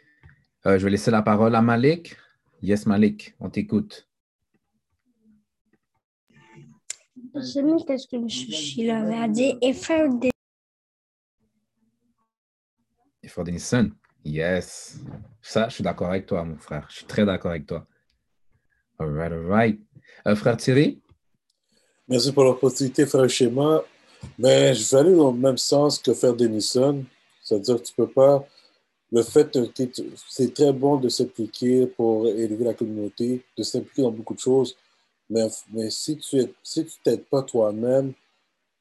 [0.66, 2.16] Euh, je vais laisser la parole à Malik.
[2.64, 4.10] Yes, Malik, on t'écoute.
[7.36, 9.60] Je sais qu'est-ce que je avait à dire?
[9.62, 10.32] Et faire des
[13.44, 13.92] Denison.
[14.26, 14.98] Yes.
[15.40, 16.88] Ça, je suis d'accord avec toi, mon frère.
[16.90, 17.86] Je suis très d'accord avec toi.
[18.98, 19.80] All right, all right.
[20.28, 21.00] Euh, frère Thierry?
[22.08, 23.84] Merci pour l'opportunité, frère Schéma.
[24.40, 27.06] Mais je vais aller dans le même sens que frère Denison.
[27.44, 28.44] C'est-à-dire que tu peux pas.
[29.12, 29.60] Le fait que
[30.28, 34.76] c'est très bon de s'impliquer pour élever la communauté, de s'impliquer dans beaucoup de choses.
[35.30, 38.14] Mais, mais si tu si tu t'aides pas toi-même,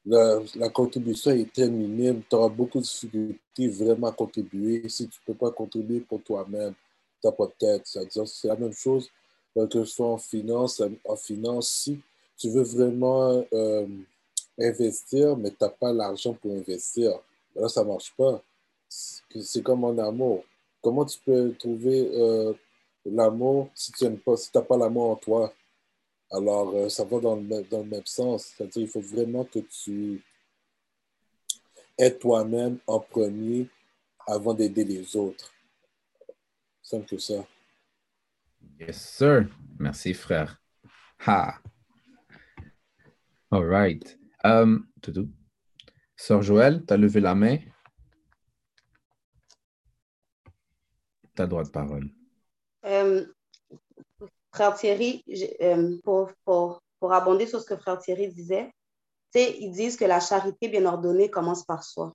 [0.05, 2.21] la, contribution est très minime.
[2.29, 4.87] Tu auras beaucoup de difficultés vraiment à contribuer.
[4.89, 6.73] Si tu ne peux pas contribuer pour toi-même,
[7.21, 7.81] tu n'as pas de tête.
[7.85, 9.09] C'est la même chose
[9.57, 10.81] euh, que ce soit en finance.
[11.05, 11.99] En finance, si
[12.37, 13.87] tu veux vraiment euh,
[14.59, 17.11] investir, mais tu n'as pas l'argent pour investir,
[17.55, 18.41] là, ça ne marche pas.
[18.89, 20.43] C'est comme en amour.
[20.81, 22.53] Comment tu peux trouver euh,
[23.05, 25.53] l'amour si tu n'as pas, si pas l'amour en toi?
[26.31, 28.45] Alors, euh, ça va dans le, dans le même sens.
[28.45, 30.23] C'est-à-dire qu'il faut vraiment que tu
[31.97, 33.69] aides toi-même en premier
[34.27, 35.53] avant d'aider les autres.
[36.81, 37.45] Simple que ça.
[38.79, 39.47] Yes, sir.
[39.79, 40.61] Merci, frère.
[41.25, 41.59] Ha.
[43.51, 44.19] All right.
[44.43, 44.87] Um,
[46.15, 47.57] Sœur Joël, tu as levé la main.
[51.35, 52.09] Ta droit de parole.
[52.85, 53.25] Euh,
[54.55, 55.21] Frère Thierry,
[55.61, 58.71] euh, pour, pour, pour, abonder sur ce que Frère Thierry disait,
[59.33, 62.13] ils disent que la charité bien ordonnée commence par soi.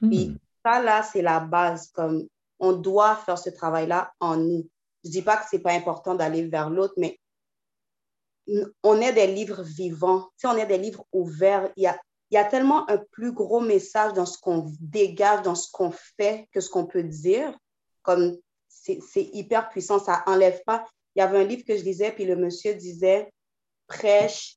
[0.00, 0.10] Hmm.
[0.10, 1.90] Puis ça, là, c'est la base.
[1.92, 2.26] Comme
[2.58, 4.68] on doit faire ce travail-là en nous.
[5.04, 7.20] Je ne dis pas que ce n'est pas important d'aller vers l'autre, mais
[8.82, 10.28] on est des livres vivants.
[10.42, 11.70] on est des livres ouverts.
[11.76, 11.96] Il y a,
[12.30, 15.92] il y a tellement un plus gros message dans ce qu'on dégage, dans ce qu'on
[15.92, 17.56] fait, que ce qu'on peut dire.
[18.02, 18.36] Comme
[18.66, 20.84] c'est hyper puissant, ça n'enlève pas
[21.14, 23.30] il y avait un livre que je lisais, puis le monsieur disait
[23.86, 24.56] prêche.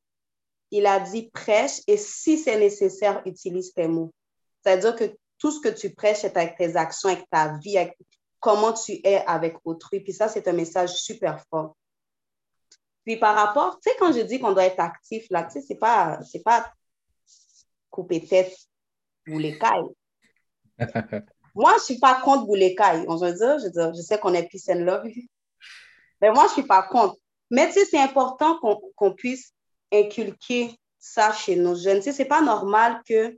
[0.71, 4.13] Il a dit prêche et si c'est nécessaire, utilise tes mots.
[4.63, 7.97] C'est-à-dire que tout ce que tu prêches est avec tes actions, avec ta vie, avec
[8.39, 10.01] comment tu es avec autrui.
[10.01, 11.77] Puis ça, c'est un message super fort.
[13.05, 15.65] Puis par rapport, tu sais, quand je dis qu'on doit être actif, là, tu sais,
[15.65, 16.69] c'est pas, c'est pas
[17.89, 18.53] couper tête
[19.27, 19.95] ou les cailles.
[21.55, 23.05] Moi, je suis pas contre cailles.
[23.07, 25.07] On veut dire, je, dire, je sais qu'on est peace and love.
[26.21, 27.15] Mais moi, je ne suis pas contre.
[27.49, 28.59] Mais tu sais, c'est important
[28.95, 29.53] qu'on puisse
[29.93, 31.97] inculquer ça chez nos jeunes.
[31.97, 33.37] Tu sais, ce n'est pas normal que,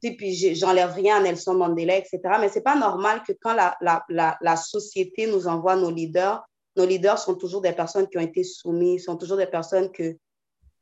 [0.00, 3.76] puis j'enlève rien à Nelson Mandela, etc., mais ce n'est pas normal que quand la,
[3.80, 6.44] la, la, la, société nous envoie nos leaders,
[6.76, 10.16] nos leaders sont toujours des personnes qui ont été soumises, sont toujours des personnes que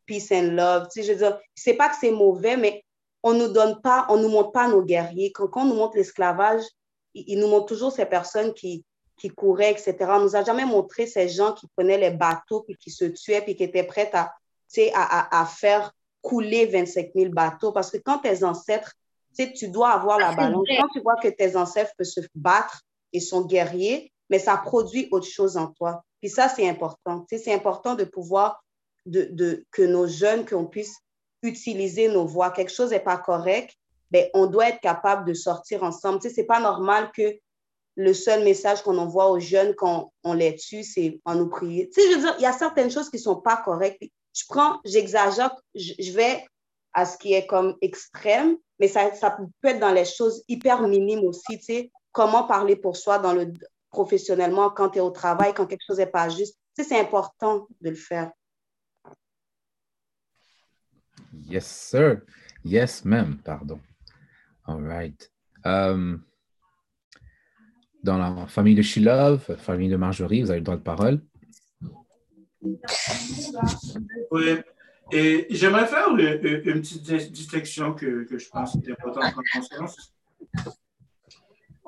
[0.06, 0.88] peace and love.
[0.92, 2.84] Tu sais, je veux dire, c'est pas que c'est mauvais, mais
[3.22, 5.32] on nous donne pas, on nous montre pas nos guerriers.
[5.32, 6.62] Quand, on nous montre l'esclavage,
[7.14, 8.84] ils nous montrent toujours ces personnes qui,
[9.16, 9.96] qui couraient, etc.
[10.08, 13.42] On nous a jamais montré ces gens qui prenaient les bateaux, puis qui se tuaient,
[13.42, 14.32] puis qui étaient prêts à,
[14.94, 17.72] à, à faire couler 25 000 bateaux.
[17.72, 18.92] Parce que quand tes ancêtres,
[19.56, 20.66] tu dois avoir la balance.
[20.80, 25.08] Quand tu vois que tes ancêtres peuvent se battre et sont guerriers, mais ça produit
[25.10, 26.02] autre chose en toi.
[26.20, 27.26] Puis ça, c'est important.
[27.28, 28.64] C'est important de pouvoir,
[29.06, 30.96] de, de, que nos jeunes, qu'on puisse
[31.42, 32.50] utiliser nos voix.
[32.50, 33.74] Quelque chose n'est pas correct,
[34.10, 36.20] ben, on doit être capable de sortir ensemble.
[36.20, 37.36] Tu sais, c'est pas normal que
[37.96, 41.88] le seul message qu'on envoie aux jeunes quand on les tue, c'est en nous prier.
[41.90, 44.02] Tu sais, je veux dire, il y a certaines choses qui sont pas correctes.
[44.36, 46.44] Je prends, j'exagère, je vais
[46.92, 50.86] à ce qui est comme extrême, mais ça, ça peut être dans les choses hyper
[50.88, 53.52] minimes aussi, tu sais, comment parler pour soi dans le,
[53.94, 56.58] professionnellement quand tu es au travail, quand quelque chose n'est pas juste.
[56.76, 58.30] Tu sais, c'est important de le faire.
[61.46, 62.22] Yes, sir.
[62.64, 63.80] Yes, ma'am, pardon.
[64.66, 65.30] All right.
[65.64, 66.24] Um,
[68.04, 71.20] dans la famille de Shilov, famille de Marjorie, vous avez le droit de parole.
[74.30, 74.56] Oui.
[75.10, 76.40] Et j'aimerais faire une,
[76.80, 77.02] petite
[77.32, 80.14] distinction que, je pense est importante en conscience.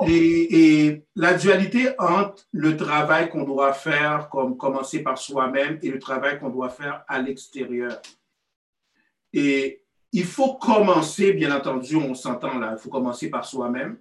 [0.06, 5.98] Et, la dualité entre le travail qu'on doit faire, comme commencer par soi-même, et le
[5.98, 8.00] travail qu'on doit faire à l'extérieur.
[9.32, 13.98] Et il faut commencer, bien entendu, on s'entend là, il faut commencer par soi-même.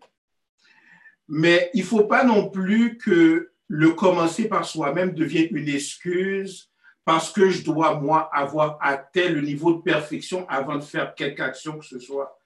[1.28, 6.70] Mais il ne faut pas non plus que le commencer par soi-même devienne une excuse
[7.04, 11.42] parce que je dois, moi, avoir atteint le niveau de perfection avant de faire quelque
[11.42, 12.40] action que ce soit.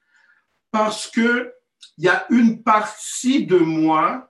[0.71, 1.53] Parce que
[1.97, 4.29] il y a une partie de moi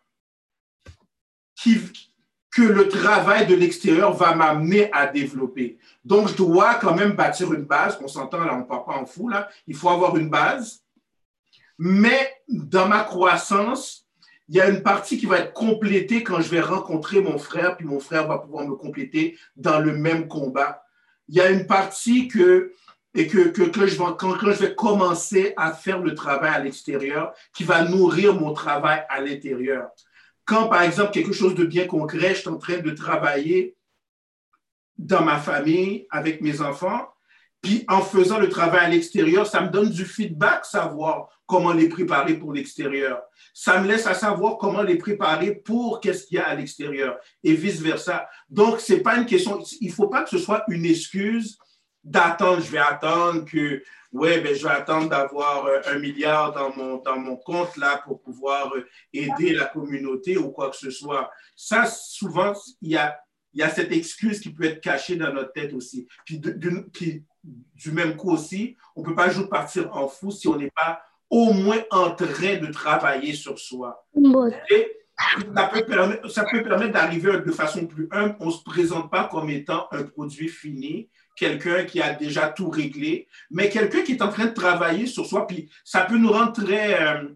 [1.56, 1.80] qui,
[2.52, 5.80] que le travail de l'extérieur va m'amener à développer.
[6.04, 8.00] Donc, je dois quand même bâtir une base.
[8.02, 9.50] On s'entend là, on ne part pas en fou là.
[9.68, 10.84] Il faut avoir une base.
[11.78, 14.08] Mais dans ma croissance,
[14.50, 17.78] il y a une partie qui va être complétée quand je vais rencontrer mon frère,
[17.78, 20.84] puis mon frère va pouvoir me compléter dans le même combat.
[21.28, 22.74] Il y a une partie que
[23.16, 26.60] et que, que, je vais, quand, quand, je vais commencer à faire le travail à
[26.60, 29.90] l'extérieur, qui va nourrir mon travail à l'intérieur.
[30.46, 33.76] Quand, par exemple, quelque chose de bien concret, je suis en train de travailler
[34.98, 37.08] dans ma famille, avec mes enfants,
[37.62, 41.90] puis en faisant le travail à l'extérieur, ça me donne du feedback, savoir comment les
[41.90, 43.24] préparer pour l'extérieur.
[43.56, 47.18] Ça me laisse à savoir comment les préparer pour qu'est-ce qu'il y a à l'extérieur
[47.44, 48.30] et vice-versa.
[48.50, 51.58] Donc, c'est pas une question, il ne faut pas que ce soit une excuse
[52.04, 53.82] d'attendre, je vais attendre que,
[54.12, 58.00] ouais, ben, je vais attendre d'avoir euh, un milliard dans mon, dans mon compte là
[58.06, 61.32] pour pouvoir euh, aider la communauté ou quoi que ce soit.
[61.56, 63.20] Ça, souvent, il y a,
[63.56, 66.08] y a cette excuse qui peut être cachée dans notre tête aussi.
[66.26, 66.40] Puis,
[67.44, 70.72] du même coup aussi, on ne peut pas juste partir en fou si on n'est
[70.72, 74.06] pas au moins en train de travailler sur soi.
[74.70, 75.00] Et
[75.56, 78.36] ça peut permettre, ça peut permettre d'arriver de façon plus humble.
[78.40, 82.70] On ne se présente pas comme étant un produit fini, quelqu'un qui a déjà tout
[82.70, 85.46] réglé, mais quelqu'un qui est en train de travailler sur soi.
[85.46, 87.28] Puis ça peut nous rendre très euh,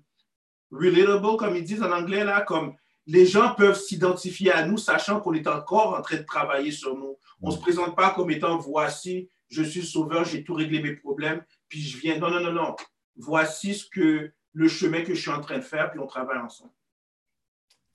[0.72, 2.74] relatable, comme ils disent en anglais, là, comme
[3.06, 6.96] les gens peuvent s'identifier à nous, sachant qu'on est encore en train de travailler sur
[6.96, 7.18] nous.
[7.42, 10.96] On ne se présente pas comme étant voici, je suis sauveur, j'ai tout réglé mes
[10.96, 12.18] problèmes, puis je viens.
[12.18, 12.76] Non, non, non, non.
[13.16, 16.38] Voici ce que le chemin que je suis en train de faire, puis on travaille
[16.38, 16.72] ensemble.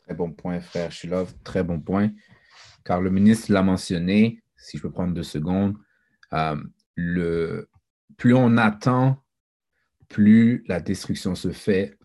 [0.05, 2.11] Très bon point, frère Shilov, très bon point.
[2.85, 5.77] Car le ministre l'a mentionné, si je peux prendre deux secondes,
[6.33, 6.57] euh,
[8.17, 9.23] plus on attend,
[10.09, 11.97] plus la destruction se fait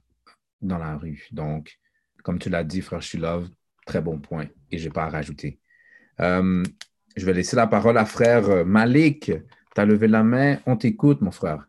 [0.61, 1.27] dans la rue.
[1.31, 1.79] Donc,
[2.23, 3.49] comme tu l'as dit, frère Shilov,
[3.85, 5.59] très bon point et je n'ai pas à rajouter.
[6.19, 6.63] Euh,
[7.15, 9.31] je vais laisser la parole à frère Malik.
[9.75, 11.65] Tu as levé la main, on t'écoute, mon frère.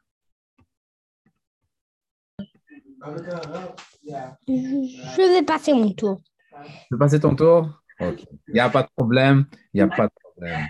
[4.46, 6.22] Je vais passer mon tour.
[6.50, 7.82] Tu veux passer ton tour?
[8.00, 8.24] OK.
[8.48, 9.46] Il n'y a pas de problème.
[9.72, 10.66] Il n'y a pas de problème.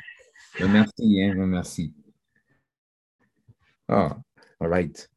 [0.60, 1.94] Merci, hein, merci.
[3.88, 4.16] Ah,
[4.60, 5.10] all right.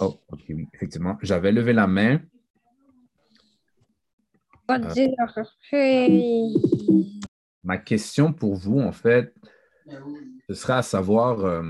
[0.00, 1.18] Oh, OK, oui, effectivement.
[1.22, 2.20] J'avais levé la main.
[4.70, 6.48] Euh,
[7.62, 9.32] ma question pour vous, en fait,
[10.48, 11.62] ce serait à savoir, euh,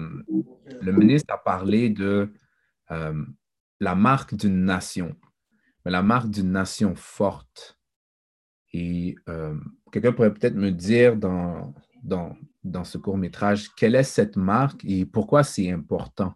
[0.80, 2.32] le ministre a parlé de
[2.90, 3.24] euh,
[3.80, 5.16] la marque d'une nation,
[5.84, 7.78] mais la marque d'une nation forte.
[8.72, 9.16] Et
[9.92, 14.84] quelqu'un pourrait peut-être me dire dans, dans, dans ce court métrage, quelle est cette marque
[14.84, 16.34] et pourquoi c'est important?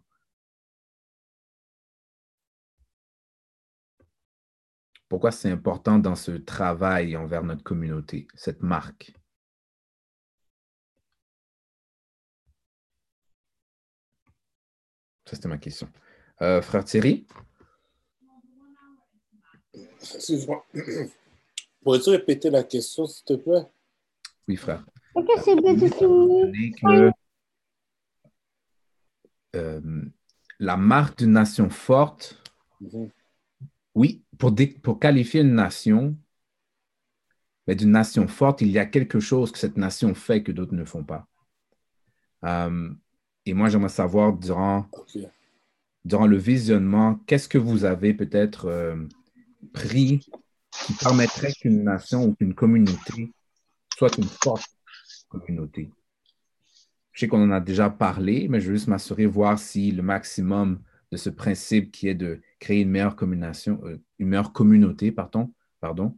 [5.08, 9.12] Pourquoi c'est important dans ce travail envers notre communauté, cette marque?
[15.26, 15.90] Ça, c'était ma question.
[16.42, 17.26] Euh, frère Thierry?
[19.74, 20.64] Excuse-moi.
[21.82, 23.66] Pourrais-tu répéter la question, s'il te plaît?
[24.48, 24.84] Oui, frère.
[25.14, 27.10] Que
[29.56, 29.80] euh,
[30.58, 32.36] la marque d'une nation forte,
[32.80, 33.10] Mhm.
[33.94, 36.16] oui, pour, dé- pour qualifier une nation,
[37.66, 40.74] mais d'une nation forte, il y a quelque chose que cette nation fait que d'autres
[40.74, 41.26] ne font pas.
[42.44, 42.90] Euh,
[43.46, 44.86] Et moi, j'aimerais savoir durant,
[46.04, 48.96] durant le visionnement, qu'est-ce que vous avez peut-être euh,
[49.72, 50.26] pris
[50.84, 53.32] qui permettrait qu'une nation ou qu'une communauté
[53.96, 54.64] soit une forte
[55.28, 55.90] communauté?
[57.12, 60.02] Je sais qu'on en a déjà parlé, mais je veux juste m'assurer, voir si le
[60.02, 60.80] maximum
[61.12, 66.16] de ce principe qui est de créer une meilleure, euh, une meilleure communauté, pardon, pardon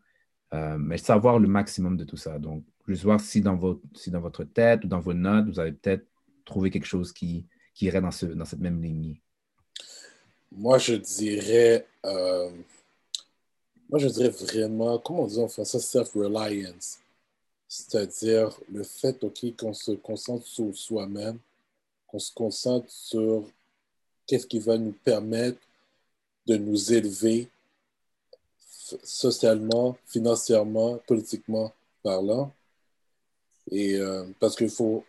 [0.54, 2.38] euh, mais savoir le maximum de tout ça.
[2.38, 6.06] Donc, juste voir si dans, votre, dans tête ou dans vos notes, vous avez peut-être
[6.44, 7.46] trouvé quelque chose qui,
[7.80, 9.20] irait dans, ce, dans cette même ligne.
[10.56, 12.50] Moi, je dirais, euh,
[13.88, 16.98] moi, je dirais vraiment, comment on dit en français, self-reliance.
[17.68, 19.18] C'est-à-dire le fait
[19.56, 21.38] qu'on se concentre sur soi-même,
[22.06, 23.48] qu'on se concentre sur
[24.26, 25.58] qu'est-ce qui va nous permettre
[26.46, 27.48] de nous élever
[29.02, 31.72] socialement, financièrement, politiquement
[32.02, 32.52] parlant.
[33.70, 35.04] Et euh, parce qu'il faut,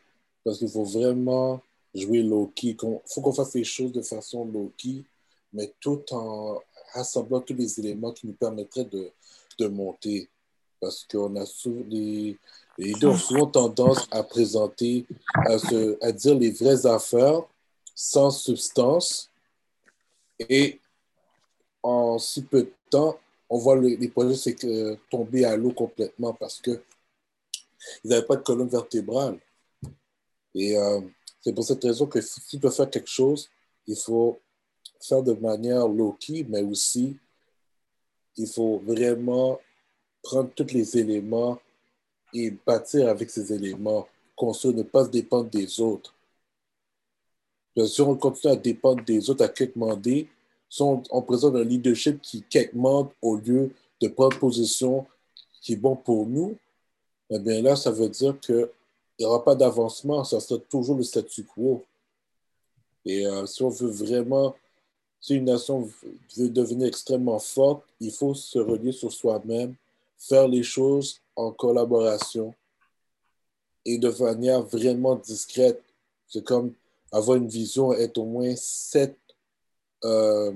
[0.45, 1.61] parce qu'il faut vraiment
[1.93, 2.77] jouer low-key.
[2.81, 5.03] Il faut qu'on fasse les choses de façon low-key,
[5.53, 6.59] mais tout en
[6.93, 9.11] rassemblant tous les éléments qui nous permettraient de,
[9.59, 10.29] de monter.
[10.79, 12.37] Parce qu'on a souvent, les,
[12.77, 17.41] les ont souvent tendance à présenter, à, se, à dire les vraies affaires
[17.95, 19.29] sans substance.
[20.39, 20.79] Et
[21.81, 23.17] en si peu de temps,
[23.49, 24.55] on voit les, projets
[25.09, 26.81] tomber à l'eau complètement parce qu'ils
[28.03, 29.39] n'avaient pas de colonne vertébrale.
[30.55, 31.01] Et euh,
[31.41, 33.49] c'est pour cette raison que si tu dois faire quelque chose,
[33.85, 34.39] il faut
[35.03, 37.17] faire de manière low-key, mais aussi
[38.37, 39.59] il faut vraiment
[40.21, 41.59] prendre tous les éléments
[42.33, 46.15] et bâtir avec ces éléments, construire, ne pas se dépendre des autres.
[47.75, 50.29] Bien sûr, on continue à dépendre des autres, à demander,
[50.69, 55.05] sont on présente un leadership qui quémande au lieu de prendre position
[55.61, 56.57] qui est bon pour nous,
[57.29, 58.67] eh bien là, ça veut dire qu'il
[59.19, 61.83] n'y aura pas d'avancement, ça sera toujours le statu quo.
[63.05, 64.55] Et euh, si on veut vraiment,
[65.23, 65.89] si une nation
[66.35, 69.73] veut devenir extrêmement forte, il faut se relier sur soi-même,
[70.17, 72.53] faire les choses en collaboration
[73.85, 75.81] et de manière vraiment discrète.
[76.27, 76.73] C'est comme
[77.09, 79.17] avoir une vision, être au moins sept,
[80.03, 80.51] euh,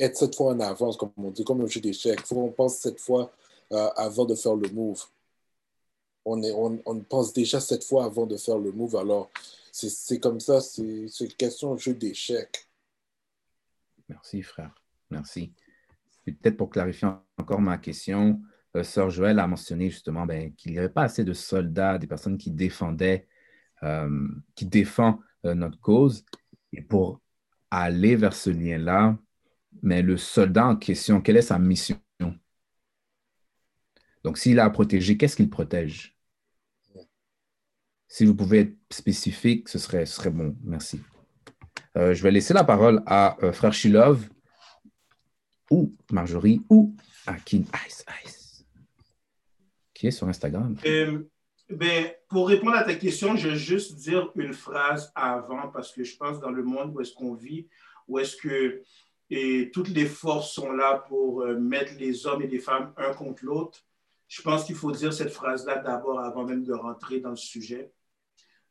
[0.00, 2.18] être sept fois en avance, comme on dit, comme un jeu d'échecs.
[2.22, 3.30] Il faut qu'on pense sept fois
[3.70, 5.04] euh, avant de faire le move.
[6.24, 8.96] On, on, on, pense déjà sept fois avant de faire le move.
[8.96, 9.30] Alors,
[9.70, 12.66] c'est comme ça, c'est une question de jeu d'échecs.
[14.08, 14.74] Merci, frère.
[15.10, 15.54] Merci.
[16.24, 18.40] Peut-être pour clarifier encore ma question,
[18.76, 22.06] euh, Sœur Joël a mentionné justement ben, qu'il n'y avait pas assez de soldats, des
[22.06, 23.28] personnes qui défendaient,
[23.82, 26.24] euh, qui défendent euh, notre cause.
[26.72, 27.20] Et pour
[27.70, 29.18] aller vers ce lien-là,
[29.82, 31.98] mais le soldat en question, quelle est sa mission?
[34.24, 36.16] Donc, s'il a à protéger, qu'est-ce qu'il protège?
[38.08, 40.56] Si vous pouvez être spécifique, ce serait, ce serait bon.
[40.62, 41.00] Merci.
[41.96, 44.28] Je vais laisser la parole à Frère Shilov
[45.70, 46.94] ou Marjorie ou
[47.26, 48.34] à King Ice Ice
[50.04, 50.76] qui est sur Instagram?
[50.84, 51.20] Euh,
[51.70, 56.04] ben, pour répondre à ta question, je vais juste dire une phrase avant parce que
[56.04, 57.68] je pense dans le monde où est-ce qu'on vit,
[58.06, 58.82] où est-ce que
[59.72, 63.44] toutes les forces sont là pour euh, mettre les hommes et les femmes un contre
[63.44, 63.80] l'autre.
[64.28, 67.90] Je pense qu'il faut dire cette phrase-là d'abord avant même de rentrer dans le sujet.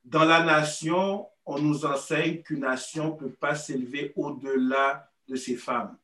[0.05, 5.55] Dans la nation, on nous enseigne qu'une nation ne peut pas s'élever au-delà de ses
[5.55, 5.97] femmes,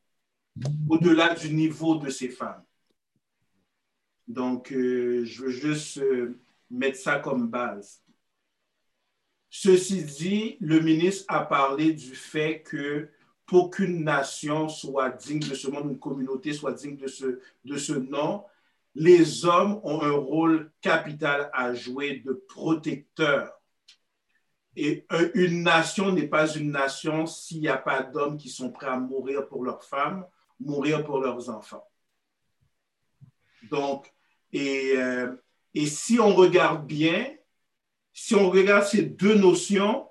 [0.88, 2.62] au-delà du niveau de ses femmes.
[4.28, 6.38] Donc, euh, je veux juste euh,
[6.70, 8.02] mettre ça comme base.
[9.48, 13.08] Ceci dit, le ministre a parlé du fait que
[13.46, 17.76] pour qu'une nation soit digne de ce monde, une communauté soit digne de ce, de
[17.76, 18.44] ce nom,
[18.94, 23.59] les hommes ont un rôle capital à jouer de protecteur.
[24.76, 25.04] Et
[25.34, 28.96] une nation n'est pas une nation s'il n'y a pas d'hommes qui sont prêts à
[28.96, 30.24] mourir pour leurs femmes,
[30.60, 31.86] mourir pour leurs enfants.
[33.70, 34.12] Donc,
[34.52, 35.34] et, euh,
[35.74, 37.26] et si on regarde bien,
[38.12, 40.08] si on regarde ces deux notions,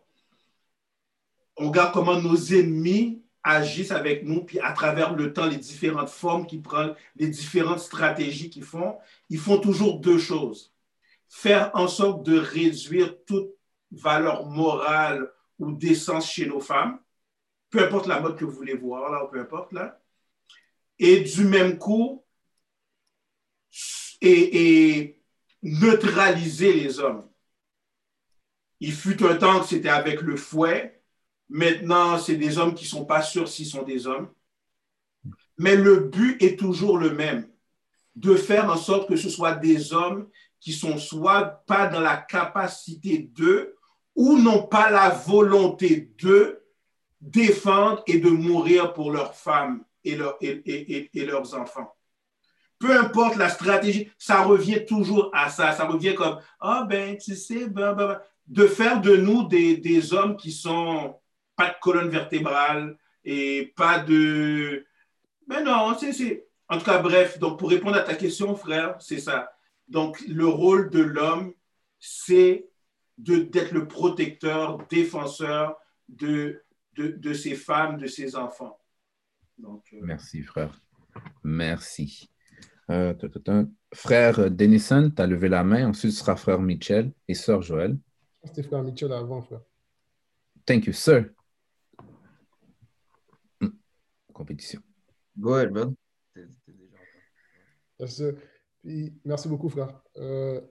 [1.57, 6.10] on regarde comment nos ennemis agissent avec nous, puis à travers le temps, les différentes
[6.10, 8.97] formes qu'ils prennent, les différentes stratégies qu'ils font,
[9.30, 10.74] ils font toujours deux choses.
[11.28, 13.49] Faire en sorte de réduire toute
[13.92, 17.00] valeur morale ou d'essence chez nos femmes,
[17.70, 20.02] peu importe la mode que vous voulez voir, là, peu importe, là.
[20.98, 22.24] Et du même coup,
[24.22, 25.22] et,
[25.62, 27.28] neutraliser les hommes.
[28.80, 31.02] Il fut un temps que c'était avec le fouet.
[31.50, 34.34] Maintenant, c'est des hommes qui ne sont pas sûrs s'ils sont des hommes.
[35.58, 37.50] Mais le but est toujours le même,
[38.16, 40.30] de faire en sorte que ce soit des hommes
[40.62, 43.78] qui sont soit pas dans la capacité d'eux
[44.20, 46.61] ou n'ont pas la volonté de
[47.22, 51.95] défendre et de mourir pour leurs femmes et, leurs enfants.
[52.80, 55.72] Peu importe la stratégie, ça revient toujours à ça.
[55.72, 59.78] Ça revient comme, ah ben, tu sais, ben, ben, ben, de faire de nous des,
[59.78, 61.15] des hommes qui sont
[61.55, 64.86] pas de colonne vertébrale et pas de...
[65.47, 66.45] Mais non, c'est...
[66.67, 69.49] En tout cas, bref, donc pour répondre à ta question, frère, c'est ça.
[69.88, 71.53] Donc, le rôle de l'homme,
[71.99, 72.68] c'est
[73.20, 76.63] d'être le protecteur, défenseur de,
[76.95, 78.80] de, ses femmes, de ses enfants.
[79.57, 80.82] Donc, euh, Merci, frère.
[81.43, 82.30] Merci.
[82.89, 83.13] Euh,
[83.93, 85.89] frère Denison, tu as levé la main.
[85.89, 87.97] Ensuite, ce sera frère Mitchell et sœur Joël.
[88.43, 89.61] C'était frère Mitchell avant, frère.
[90.65, 91.30] Thank you, sir.
[93.59, 93.70] Hmm.
[94.34, 94.82] Compétition.
[95.38, 95.93] Go ahead, man.
[99.26, 100.01] merci beaucoup, frère.
[100.17, 100.61] Euh,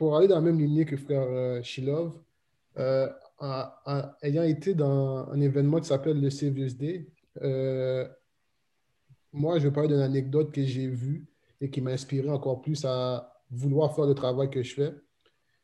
[0.00, 2.18] pour aller dans la même lignée que frère euh, Shilov,
[2.78, 3.06] euh,
[4.22, 7.06] ayant été dans un événement qui s'appelle le Savior's Day,
[7.42, 8.08] euh,
[9.30, 11.26] moi, je vais parler d'une anecdote que j'ai vue
[11.60, 14.94] et qui m'a inspiré encore plus à vouloir faire le travail que je fais.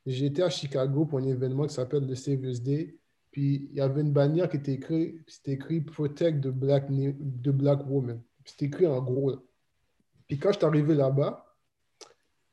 [0.05, 2.95] J'étais à Chicago pour un événement qui s'appelle le Savior's Day.
[3.31, 7.49] Puis il y avait une bannière qui était écrite, c'était écrit Protect the Black, the
[7.49, 8.21] black Woman.
[8.45, 9.33] C'était écrit en gros.
[10.29, 11.46] Puis quand je suis arrivé là-bas,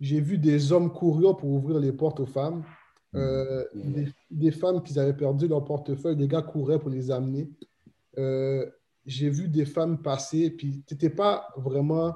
[0.03, 2.63] j'ai vu des hommes courir pour ouvrir les portes aux femmes.
[3.15, 3.63] Euh,
[4.29, 7.49] des, femmes qui avaient perdu leur portefeuille, des gars couraient pour les amener.
[8.17, 8.69] Euh,
[9.05, 12.15] j'ai vu des femmes passer, puis c'était pas vraiment.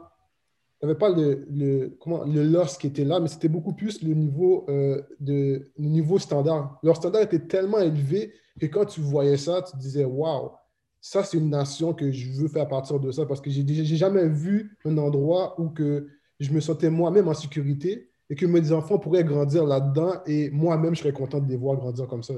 [0.82, 3.74] Il n'y avait pas le, le, comment, le loss qui était là, mais c'était beaucoup
[3.74, 6.80] plus le niveau, euh, de, le niveau standard.
[6.84, 10.52] Leur standard était tellement élevé que quand tu voyais ça, tu disais Waouh,
[11.00, 14.28] ça, c'est une nation que je veux faire partir de ça parce que j'ai jamais
[14.28, 16.10] vu un endroit où que
[16.40, 20.96] je me sentais moi-même en sécurité et que mes enfants pourraient grandir là-dedans et moi-même,
[20.96, 22.34] je serais content de les voir grandir comme ça.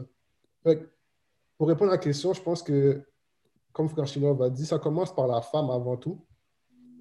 [1.58, 3.04] pour répondre à la question, je pense que,
[3.74, 6.20] comme Frère Chilov a dit, ça commence par la femme avant tout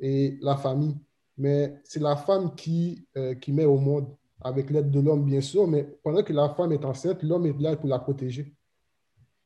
[0.01, 0.97] et la famille.
[1.37, 4.09] Mais c'est la femme qui, euh, qui met au monde,
[4.41, 7.61] avec l'aide de l'homme, bien sûr, mais pendant que la femme est enceinte, l'homme est
[7.61, 8.55] là pour la protéger.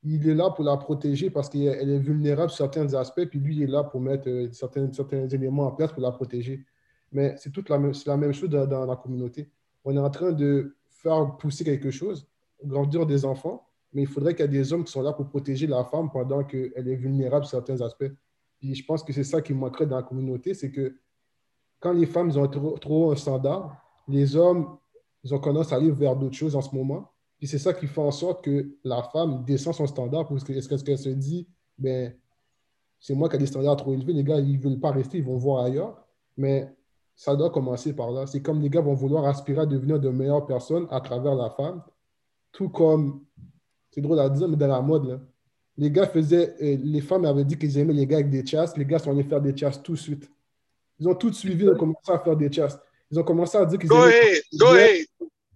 [0.03, 3.57] Il est là pour la protéger parce qu'elle est vulnérable sur certains aspects, puis lui,
[3.57, 6.65] il est là pour mettre euh, certains, certains éléments en place pour la protéger
[7.13, 9.49] mais c'est toute la même, la même chose dans, la communauté.
[9.85, 12.27] On est en train de faire pousser quelque chose,
[12.65, 15.29] grandir des enfants, mais il faudrait qu'il y ait des hommes qui sont là pour
[15.29, 18.13] protéger la femme pendant qu'elle est vulnérable sur certains aspects.
[18.59, 20.97] Puis je pense que c'est ça qui manquerait dans la communauté, c'est que
[21.81, 23.77] quand les femmes ont trop, trop, un standard,
[24.09, 24.79] les hommes
[25.25, 27.13] ils ont tendance à aller vers d'autres choses en ce moment.
[27.39, 30.63] Puis c'est ça qui fait en sorte que la femme descend son standard parce qu'elle
[30.99, 31.47] se dit,
[31.79, 32.15] ben,
[32.99, 35.19] c'est moi qui ai des standards trop élevés, les gars, ils ne veulent pas rester,
[35.19, 36.07] ils vont voir ailleurs.
[36.37, 36.73] Mais
[37.23, 38.27] ça doit commencer par là.
[38.27, 41.51] C'est comme les gars vont vouloir aspirer à devenir de meilleures personnes à travers la
[41.51, 41.81] femme,
[42.51, 43.23] tout comme,
[43.93, 45.21] c'est drôle à dire, mais dans la mode, là.
[45.79, 48.77] les gars faisaient, euh, les femmes avaient dit qu'ils aimaient les gars avec des chasses,
[48.77, 50.29] les gars sont allés faire des chasses tout de suite.
[50.99, 52.77] Ils ont tout suivi, ils ont commencé à faire des chasses.
[53.09, 54.43] Ils ont commencé à dire qu'ils aimaient.
[54.57, 55.07] Go ahead,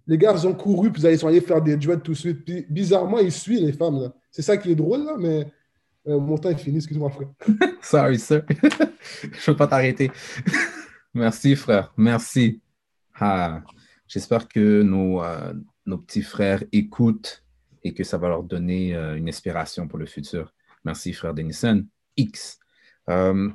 [0.07, 2.45] Les gars, ils ont couru, puis ils sont allés faire des dreads tout de suite.
[2.45, 3.99] Puis bizarrement, ils suivent les femmes.
[3.99, 4.13] Là.
[4.31, 5.45] C'est ça qui est drôle, là, mais
[6.07, 7.27] euh, mon temps est fini, excuse-moi, frère.
[7.81, 8.45] Sorry, sir.
[8.49, 10.09] Je ne peux pas t'arrêter.
[11.17, 11.91] Merci, frère.
[11.97, 12.61] Merci.
[13.15, 13.63] Ah,
[14.07, 15.51] J'espère que nos, euh,
[15.87, 17.43] nos, petits frères écoutent
[17.83, 20.53] et que ça va leur donner euh, une inspiration pour le futur.
[20.85, 21.83] Merci, frère Denison.
[22.17, 22.59] X.
[23.09, 23.49] Euh,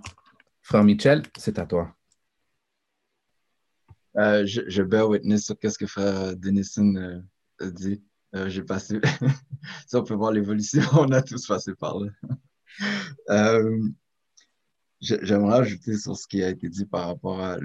[0.60, 1.94] frère Michel, c'est à toi.
[4.16, 7.22] je, bear witness sur ce que frère Denison
[7.60, 8.02] dit.
[8.46, 9.00] J'ai passé.
[9.86, 12.10] si on peut voir l'évolution, on a tous passé par là.
[15.02, 17.58] J'aimerais ajouter sur ce qui a été dit par rapport à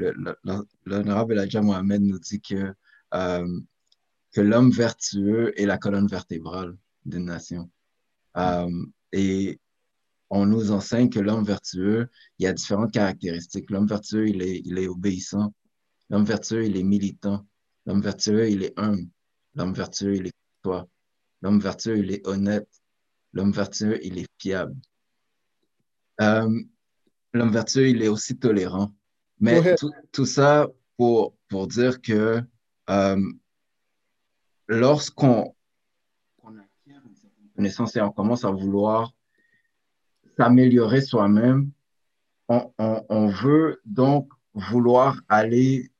[0.85, 2.73] l'honorable Elijah Mohamed nous dit que,
[3.13, 3.59] euh,
[4.31, 6.75] que l'homme vertueux est la colonne vertébrale
[7.05, 7.69] d'une nation.
[8.38, 9.59] Euh, et
[10.31, 12.09] on nous enseigne que l'homme vertueux,
[12.39, 13.69] il y a différentes caractéristiques.
[13.69, 15.53] L'homme vertueux, il est, il est obéissant.
[16.09, 17.45] L'homme vertueux, il est militant.
[17.85, 19.07] L'homme vertueux, il est humble.
[19.53, 20.33] L'homme vertueux, il est
[20.63, 20.88] toi.
[21.43, 22.67] L'homme vertueux, il est honnête.
[23.33, 24.75] L'homme vertueux, il est fiable.
[26.21, 26.49] Euh,
[27.34, 28.91] l'homme vertueux, il est aussi tolérant.
[29.39, 29.75] Mais
[30.11, 30.67] tout, ça
[30.97, 32.41] pour, pour dire que
[32.89, 33.21] euh,
[34.67, 35.53] lorsqu'on
[36.43, 39.13] acquiert une certaine connaissance et on commence à vouloir
[40.38, 41.71] s'améliorer soi-même,
[42.49, 45.91] on, veut donc vouloir aller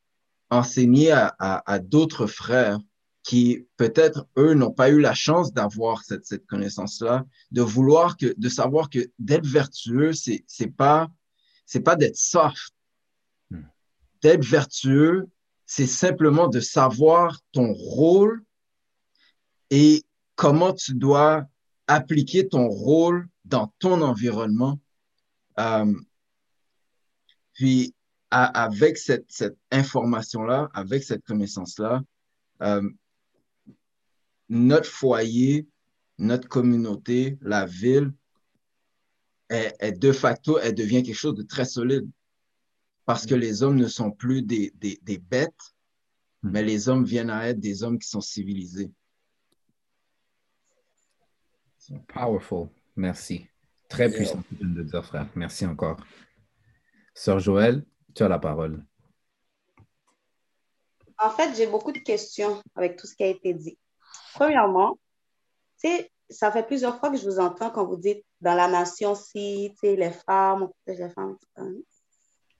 [0.50, 2.80] enseigner à, à d'autres frères
[3.28, 8.34] qui peut-être eux n'ont pas eu la chance d'avoir cette, cette connaissance-là, de vouloir que,
[8.38, 11.10] de savoir que d'être vertueux, c'est c'est pas
[11.68, 12.74] c'est pas d'être soft.
[13.52, 13.66] Hmm.
[14.24, 15.28] D'être vertueux,
[15.68, 18.44] c'est simplement de savoir ton rôle
[19.70, 20.04] et
[20.36, 21.46] comment tu dois
[21.88, 24.80] appliquer ton rôle dans ton environnement.
[25.60, 25.94] Euh,
[27.54, 27.94] puis,
[28.30, 32.02] avec cette, cette information-là, avec cette connaissance-là,
[32.62, 32.90] euh,
[34.50, 35.68] notre foyer,
[36.18, 38.12] notre communauté, la ville,
[39.50, 42.10] de facto, elle devient quelque chose de très solide.
[43.06, 45.76] Parce que les hommes ne sont plus des, des, des bêtes,
[46.44, 46.52] hmm.
[46.52, 48.92] mais les hommes viennent à être des hommes qui sont civilisés.
[52.08, 52.68] Powerful.
[52.98, 53.48] Merci.
[53.88, 55.30] Très puissant de dire, frère.
[55.36, 55.98] Merci encore.
[57.14, 58.86] Sœur Joël, tu as la parole.
[61.20, 63.80] En fait, j'ai beaucoup de questions avec tout ce qui a été dit.
[64.34, 65.00] Premièrement,
[66.30, 69.74] ça fait plusieurs fois que je vous entends quand vous dites dans la nation, si
[69.82, 71.38] les femmes, on protège les femmes.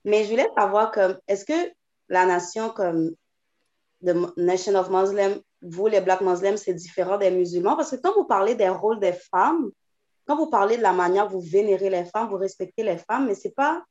[0.04, 1.72] Mais je voulais savoir, comme, est-ce que
[2.08, 3.10] la nation, comme
[4.04, 7.76] the Nation of Muslims, vous, les Black Muslims, c'est différent des musulmans?
[7.76, 9.70] Parce que quand vous parlez des rôles des femmes,
[10.26, 13.26] quand vous parlez de la manière dont vous vénérez les femmes, vous respectez les femmes,
[13.26, 13.82] mais c'est pas.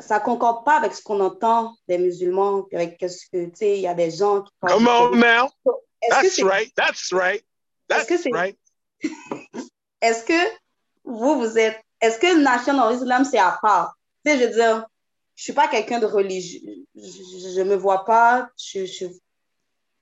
[0.00, 3.76] Ça ne concorde pas avec ce qu'on entend des musulmans, avec ce que, tu sais,
[3.76, 4.50] il y a des gens qui.
[4.66, 5.50] Come on now!
[6.10, 7.44] That's right, that's right,
[7.88, 8.58] that's right.
[10.00, 10.56] Est-ce que
[11.04, 11.80] vous, vous êtes.
[12.00, 13.96] Est-ce que Nation of Islam, c'est à part?
[14.24, 14.86] Tu sais, je veux dire,
[15.34, 16.84] je ne suis pas quelqu'un de religieux.
[16.94, 18.48] Je ne me vois pas.
[18.58, 19.06] Je, je,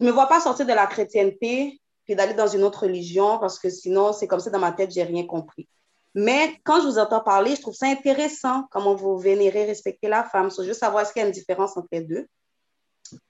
[0.00, 3.58] je me vois pas sortir de la chrétienté puis d'aller dans une autre religion parce
[3.58, 5.68] que sinon, c'est comme ça dans ma tête, j'ai rien compris.
[6.14, 10.24] Mais quand je vous entends parler, je trouve ça intéressant comment vous vénérez, respectez la
[10.24, 10.50] femme.
[10.50, 12.26] Je veux savoir est-ce qu'il y a une différence entre les deux?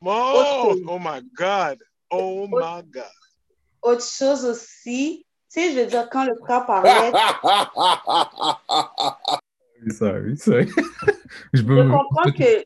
[0.04, 1.78] Oh, oh my God.
[2.10, 3.04] Oh my God.
[3.82, 7.12] Autre chose aussi, tu sais, je veux dire, quand le frère parlait.
[9.90, 10.68] sorry, sorry.
[11.52, 12.64] je, je comprends que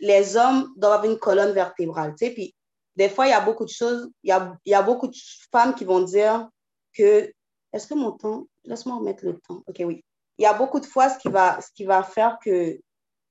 [0.00, 2.54] les hommes doivent avoir une colonne vertébrale, tu sais, puis
[2.96, 5.08] des fois, il y a beaucoup de choses, il y a, il y a beaucoup
[5.08, 5.16] de
[5.50, 6.48] femmes qui vont dire
[6.92, 7.32] que,
[7.72, 9.62] est-ce que mon temps, laisse-moi remettre le temps.
[9.66, 10.04] OK, oui.
[10.38, 12.78] Il y a beaucoup de fois, ce qui va, ce qui va faire que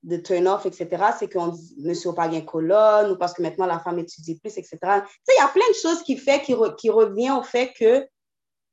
[0.02, 0.88] de turn off, etc.,
[1.18, 4.56] c'est qu'on dit, monsieur pas bien colonne, ou parce que maintenant la femme étudie plus,
[4.56, 4.78] etc.
[4.80, 4.86] Tu
[5.24, 8.06] sais, il y a plein de choses qui fait, qui, qui revient au fait que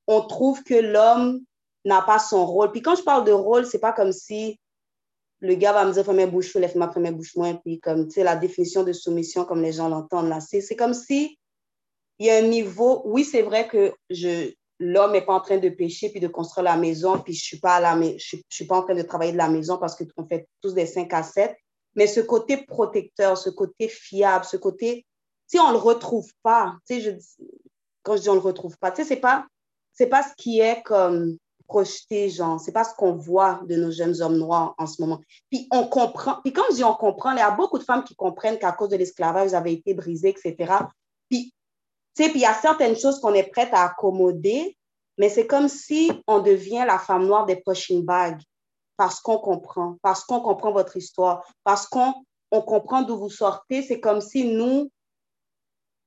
[0.07, 1.41] on trouve que l'homme
[1.83, 2.71] n'a pas son rôle.
[2.71, 4.59] Puis quand je parle de rôle, c'est pas comme si
[5.39, 8.15] le gars va me dire ma bouche, lève ma première bouche moins, puis comme, tu
[8.15, 11.37] sais, la définition de soumission, comme les gens l'entendent là, c'est comme si
[12.19, 15.57] il y a un niveau, oui, c'est vrai que je, l'homme n'est pas en train
[15.57, 18.77] de pêcher puis de construire la maison, puis je suis pas je, je suis pas
[18.77, 21.55] en train de travailler de la maison parce qu'on fait tous des 5 à 7,
[21.95, 25.05] mais ce côté protecteur, ce côté fiable, ce côté,
[25.47, 27.11] si on le retrouve pas, tu sais, je,
[28.03, 29.47] quand je dis on le retrouve pas, tu sais, c'est pas,
[30.09, 34.21] pas ce qui est comme projeté, genre, c'est pas ce qu'on voit de nos jeunes
[34.21, 35.19] hommes noirs en ce moment.
[35.49, 38.03] Puis on comprend, puis quand je dis on comprend, il y a beaucoup de femmes
[38.03, 40.73] qui comprennent qu'à cause de l'esclavage, vous avez été brisées, etc.
[42.17, 44.77] Tu il y a certaines choses qu'on est prête à accommoder,
[45.17, 48.41] mais c'est comme si on devient la femme noire des pushing bags
[48.97, 52.13] parce qu'on comprend, parce qu'on comprend votre histoire, parce qu'on
[52.51, 53.83] on comprend d'où vous sortez.
[53.83, 54.91] C'est comme si nous,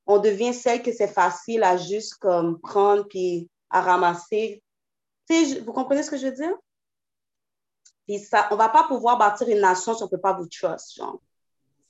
[0.06, 4.62] on devient celle que c'est facile à juste comme prendre puis à ramasser
[5.64, 6.54] vous comprenez ce que je veux dire?
[8.06, 10.96] Puis ça, on va pas pouvoir bâtir une nation si on peut pas vous trust,
[10.96, 11.20] genre.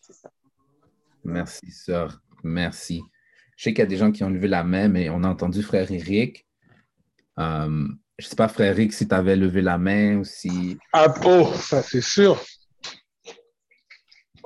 [0.00, 0.30] C'est ça.
[1.24, 2.20] Merci, sœur.
[2.42, 3.02] Merci.
[3.60, 5.28] Je sais qu'il y a des gens qui ont levé la main, mais on a
[5.28, 6.46] entendu frère Eric.
[7.38, 7.88] Euh,
[8.18, 10.78] je ne sais pas, frère Eric, si tu avais levé la main ou si.
[10.94, 12.42] Ah, oh, ça c'est sûr.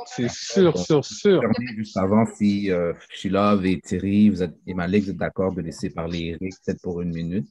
[0.04, 1.40] C'est sûr, sûr, sûr.
[1.76, 5.60] Juste avant, si euh, Shilov et Thierry vous êtes, et Malik, vous êtes d'accord de
[5.60, 7.46] laisser parler Eric peut-être pour une minute?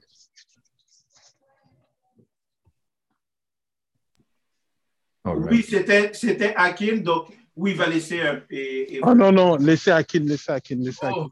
[5.24, 8.42] Oui, c'était, c'était Akin, donc oui, il va laisser un.
[8.50, 11.28] Et, Oh non, non, laissez Akin, laissez Akin, laissez Akin.
[11.28, 11.32] Oh,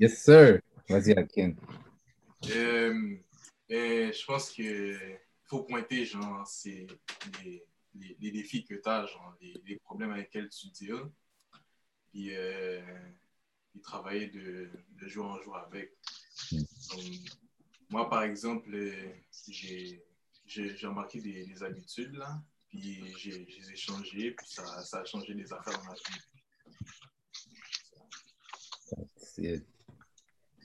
[0.00, 0.60] Yes, sir.
[0.88, 1.54] Vas-y, Akin.
[2.50, 3.16] Euh,
[3.70, 4.98] euh, je pense qu'il
[5.44, 6.86] faut pointer, genre, c'est
[7.42, 7.64] les,
[8.20, 11.10] les, défis que tu as, genre, les, les, problèmes avec lesquels tu deals.
[12.10, 12.82] Puis, euh,
[13.82, 15.92] travailler de, de, jour en jour avec.
[17.88, 18.70] moi, par exemple,
[19.48, 20.04] j'ai,
[20.46, 22.40] j'ai, remarqué des, des habitudes, là
[22.74, 26.20] puis j'ai changés, puis ça, ça, a changé les affaires dans ma vie.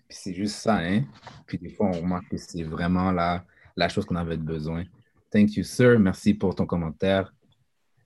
[0.09, 1.03] C'est juste ça, hein?
[1.45, 3.45] Puis des fois, on remarque que c'est vraiment la,
[3.75, 4.83] la chose qu'on avait besoin.
[5.31, 5.99] Thank you, sir.
[5.99, 7.31] Merci pour ton commentaire.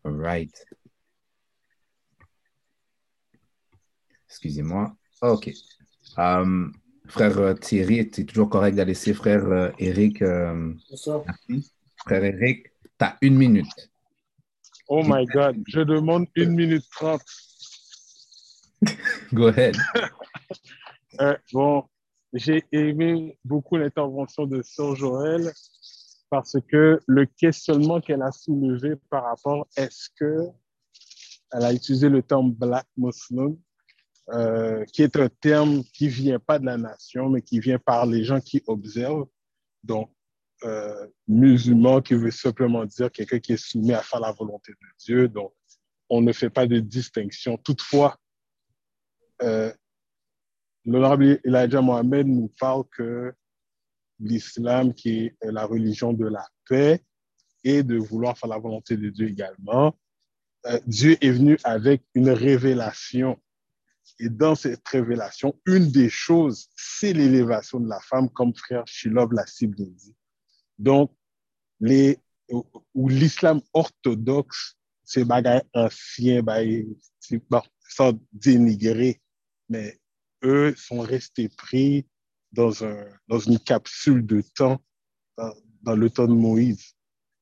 [0.04, 0.66] All right.
[4.28, 4.96] Excusez-moi.
[5.22, 5.52] OK.
[6.18, 6.74] Um,
[7.08, 10.22] frère Thierry, tu es toujours correct de laisser frère euh, Eric.
[10.22, 11.72] Euh, merci.
[11.98, 12.66] Frère Eric,
[13.00, 13.90] tu as une minute.
[14.90, 17.24] Oh my God, je demande une minute trente.
[19.34, 19.78] Go ahead.
[21.22, 21.84] Euh, bon,
[22.34, 25.52] j'ai aimé beaucoup l'intervention de Sœur Joël
[26.30, 30.50] parce que le questionnement qu'elle a soulevé par rapport, est-ce que
[31.52, 33.56] elle a utilisé le terme Black Muslim,
[34.30, 38.08] euh, qui est un terme qui vient pas de la nation, mais qui vient par
[38.08, 39.28] les gens qui observent.
[39.84, 40.12] Donc,
[40.64, 44.88] euh, musulman qui veut simplement dire quelqu'un qui est soumis à faire la volonté de
[44.98, 45.28] Dieu.
[45.28, 45.54] Donc,
[46.10, 47.58] on ne fait pas de distinction.
[47.58, 48.18] Toutefois,
[50.86, 53.34] l'honorable Elijah Mohamed nous parle que
[54.20, 57.02] l'islam, qui est la religion de la paix
[57.64, 59.98] et de vouloir faire la volonté de Dieu également,
[60.66, 63.40] euh, Dieu est venu avec une révélation.
[64.20, 69.32] Et dans cette révélation, une des choses, c'est l'élévation de la femme, comme frère Shilov
[69.34, 70.16] l'a si bien dit.
[70.78, 71.12] Donc,
[71.80, 72.18] les,
[72.94, 79.22] ou l'islam orthodoxe, c'est bagay ancien, bon, sans dénigrer,
[79.70, 80.00] mais
[80.44, 82.06] eux sont restés pris
[82.52, 84.82] dans, un, dans une capsule de temps,
[85.38, 86.94] dans, dans le temps de Moïse.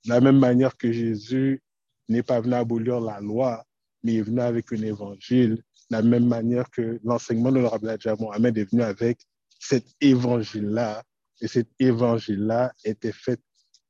[0.06, 1.62] De la même manière que Jésus
[2.10, 3.66] n'est pas venu abolir la loi,
[4.04, 8.58] mais est venu avec un évangile, de la même manière que l'enseignement de l'honorable Mohamed
[8.58, 9.20] est venu avec
[9.60, 11.04] cet évangile-là,
[11.40, 13.40] et cet évangile-là était fait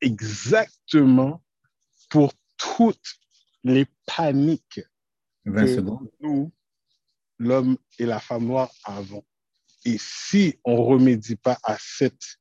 [0.01, 1.41] exactement
[2.09, 3.19] pour toutes
[3.63, 4.81] les paniques
[5.45, 6.11] 20 que secondes.
[6.19, 6.51] nous,
[7.41, 9.23] l'homme et la femme noire, avons.
[9.83, 12.37] Et si on ne remédie pas à cette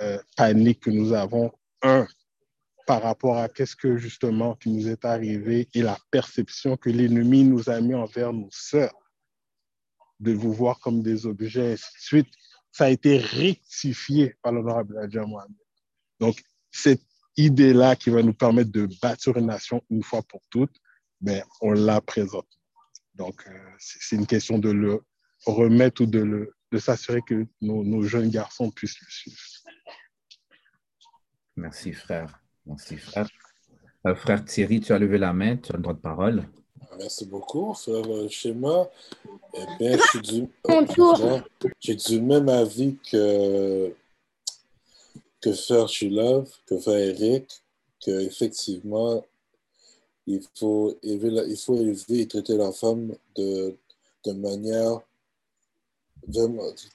[0.00, 1.50] euh, panique que nous avons,
[1.82, 2.06] un,
[2.86, 7.44] par rapport à qu'est-ce que justement qui nous est arrivé et la perception que l'ennemi
[7.44, 8.94] nous a mis envers nos sœurs,
[10.20, 12.28] de vous voir comme des objets, ainsi de suite,
[12.70, 15.56] ça a été rectifié par l'honorable Adja Mohamed.
[16.20, 17.02] Donc, cette
[17.36, 20.76] idée-là qui va nous permettre de bâtir une nation une fois pour toutes,
[21.20, 22.48] ben, on la présente.
[23.14, 25.00] Donc, euh, c'est une question de le
[25.46, 29.38] remettre ou de, le, de s'assurer que nos, nos jeunes garçons puissent le suivre.
[31.56, 32.40] Merci, frère.
[32.66, 33.28] Merci, frère.
[34.06, 36.48] Euh, frère Thierry, tu as levé la main, tu as le droit de parole.
[36.98, 38.88] Merci beaucoup, frère euh, Schéma.
[39.54, 40.48] Eh bien, je suis du,
[41.80, 43.94] j'ai du même avis que,
[45.40, 47.62] que frère Chulov, que frère Eric,
[48.00, 49.24] qu'effectivement,
[50.26, 53.76] il faut élever, la- et traiter la femme de,
[54.32, 55.00] manière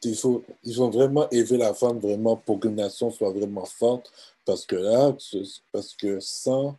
[0.03, 0.43] il faut,
[0.89, 4.11] vraiment élever la femme vraiment pour qu'une nation soit vraiment forte,
[4.45, 5.15] parce que là,
[5.71, 6.75] parce que sans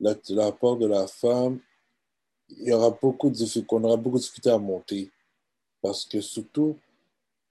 [0.00, 1.58] la- l'apport de la femme,
[2.50, 5.10] il y aura beaucoup de difficultés, aura beaucoup de difficultés à monter.
[5.82, 6.76] Parce que surtout,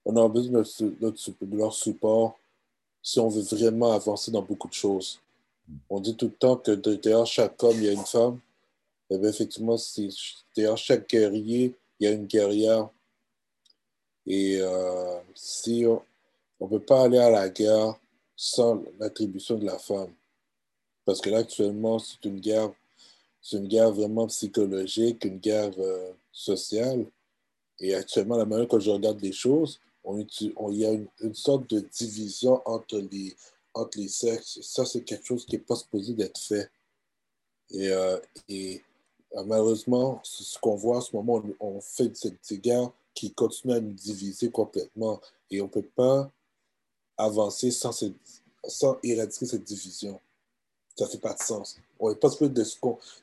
[0.04, 2.38] on aura besoin de leur support
[3.02, 5.20] si on veut vraiment avancer dans beaucoup de choses.
[5.88, 8.40] On dit tout le temps que de- derrière chaque homme, il y a une femme.
[9.10, 9.76] Et bien, effectivement,
[10.54, 12.88] derrière chaque guerrier, il y a une guerrière.
[14.26, 17.98] Et euh, si on ne peut pas aller à la guerre
[18.34, 20.12] sans l'attribution de la femme.
[21.04, 22.72] Parce que là, actuellement, c'est une guerre,
[23.40, 27.06] c'est une guerre vraiment psychologique, une guerre euh, sociale.
[27.78, 30.26] Et actuellement, la manière que je regarde les choses, il
[30.72, 33.34] y a une sorte de division entre les,
[33.76, 34.60] entre les sexes.
[34.62, 36.70] Ça, c'est quelque chose qui n'est pas supposé d'être fait.
[37.70, 38.18] Et, euh,
[38.48, 38.82] et
[39.36, 43.74] euh, malheureusement, ce qu'on voit en ce moment, on, fait cette, ces guerres qui continuent
[43.74, 45.20] à nous diviser complètement.
[45.50, 46.30] Et on ne peut pas
[47.16, 48.14] avancer sans, cette-
[48.66, 50.20] sans éradiquer cette division.
[50.98, 51.76] Ça ne fait pas de sens.
[51.98, 52.64] On n'est pas supposé de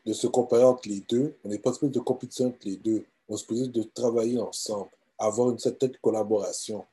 [0.05, 1.35] de se comparer entre les deux.
[1.43, 3.05] On n'est pas supposé de compétition entre les deux.
[3.27, 6.85] On est supposé de travailler ensemble, avoir une certaine collaboration.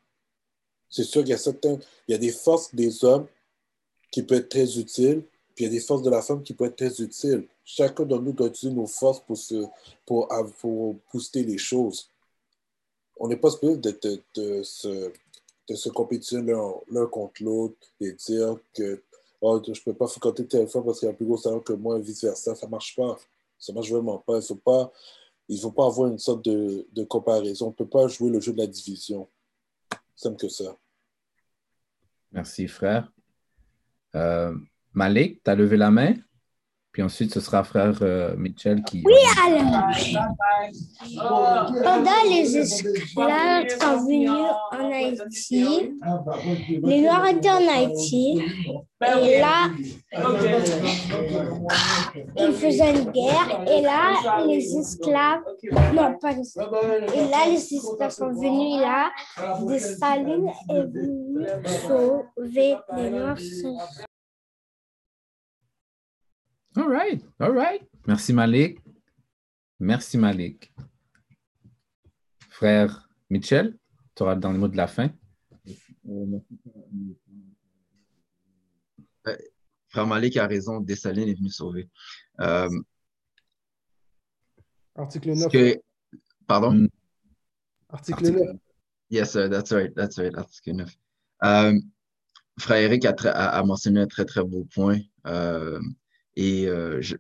[0.89, 3.27] C'est sûr qu'il y a certains, il y a des forces des hommes
[4.11, 5.23] qui peuvent être très utiles,
[5.55, 7.47] puis il y a des forces de la femme qui peuvent être très utiles.
[7.65, 9.67] Chacun de nous doit utiliser nos forces pour, se,
[10.07, 12.09] pour, pour booster les choses.
[13.19, 15.13] On n'est pas supposé de, se,
[15.69, 16.55] de se compétitionner
[16.91, 19.03] l'un contre l'autre et dire que
[19.41, 21.63] oh, je ne peux pas fréquenter telle femme parce qu'il a un plus gros salaire
[21.63, 22.55] que moi et vice-versa.
[22.55, 23.19] Ça ne marche pas.
[23.59, 24.35] Ça ne marche vraiment pas.
[24.35, 24.91] Il ne faut pas,
[25.77, 27.67] pas avoir une sorte de, de comparaison.
[27.67, 29.29] On ne peut pas jouer le jeu de la division.
[30.17, 30.77] Simple que ça.
[32.33, 33.13] Merci, frère.
[34.15, 34.55] Euh,
[34.93, 36.15] Malik, tu as levé la main?
[36.93, 39.05] Puis ensuite, ce sera frère euh, Mitchell qui.
[39.07, 39.15] Oui,
[39.47, 39.91] alors.
[41.85, 44.31] Pendant les esclaves sont venus
[44.73, 45.93] en Haïti,
[46.83, 48.43] les Noirs étaient en Haïti,
[49.03, 49.71] et là,
[52.37, 55.43] ils faisaient une guerre, et là, les esclaves,
[55.95, 59.11] non, pas les esclaves, et là, les esclaves sont venus là,
[59.65, 61.47] Dessalines est venu
[61.87, 63.37] sauver les Noirs.
[66.81, 67.83] All right, all right.
[68.07, 68.81] Merci, Malik.
[69.79, 70.73] Merci, Malik.
[72.49, 73.77] Frère Mitchell,
[74.15, 75.11] tu auras le dernier mot de la fin.
[79.89, 81.89] Frère Malik a raison, Dessalines est venu sauver.
[82.41, 82.69] Euh,
[84.95, 85.49] Article 9.
[85.53, 85.81] que-
[86.47, 86.73] pardon?
[86.73, 86.89] Mm.
[87.91, 88.57] Article 9.
[89.11, 90.97] Yes, sir, that's right, that's right, article 9.
[91.45, 91.79] Euh,
[92.59, 95.01] Frère Eric a, a- a mentionné un très, très beau point.
[95.27, 95.79] Euh,
[96.47, 97.17] et euh, je-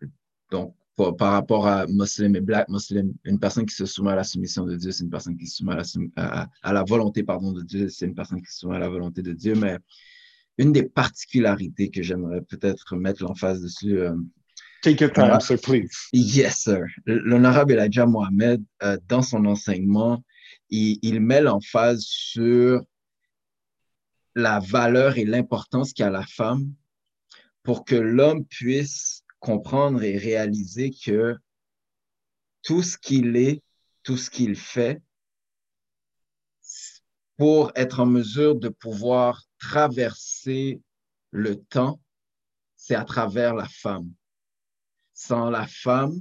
[0.51, 0.75] donc,
[1.19, 4.65] par rapport à Muslim et Black Muslim, une personne qui se soumet à la soumission
[4.71, 7.23] de Dieu, c'est une personne qui se soumet à la, soum- à- à la volonté
[7.23, 9.55] pardon, de Dieu, c'est une personne qui se soumet à la volonté de Dieu.
[9.55, 9.79] Mais
[10.59, 14.15] une des particularités que j'aimerais peut-être mettre l'emphase dessus, euh,
[14.83, 15.91] Take your time, sir, please.
[16.13, 16.81] Yes, sir.
[17.07, 20.23] L'honorable Elijah Mohamed, euh, dans son enseignement,
[20.71, 22.83] il, il met l'emphase sur
[24.35, 26.73] la valeur et l'importance qu'a la femme
[27.63, 31.37] pour que l'homme puisse comprendre et réaliser que
[32.63, 33.63] tout ce qu'il est,
[34.03, 35.03] tout ce qu'il fait,
[37.37, 40.83] pour être en mesure de pouvoir traverser
[41.31, 42.01] le temps,
[42.77, 44.13] c'est à travers la femme.
[45.15, 46.21] Sans la femme,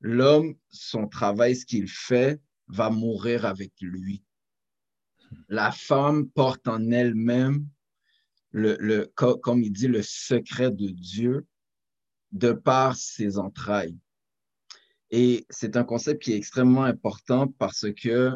[0.00, 4.22] l'homme, son travail, ce qu'il fait, va mourir avec lui.
[5.48, 7.66] La femme porte en elle-même,
[8.52, 11.46] le, le, co- comme il dit, le secret de Dieu
[12.30, 13.98] de par ses entrailles.
[15.10, 18.30] Et c'est un concept qui est extrêmement important parce que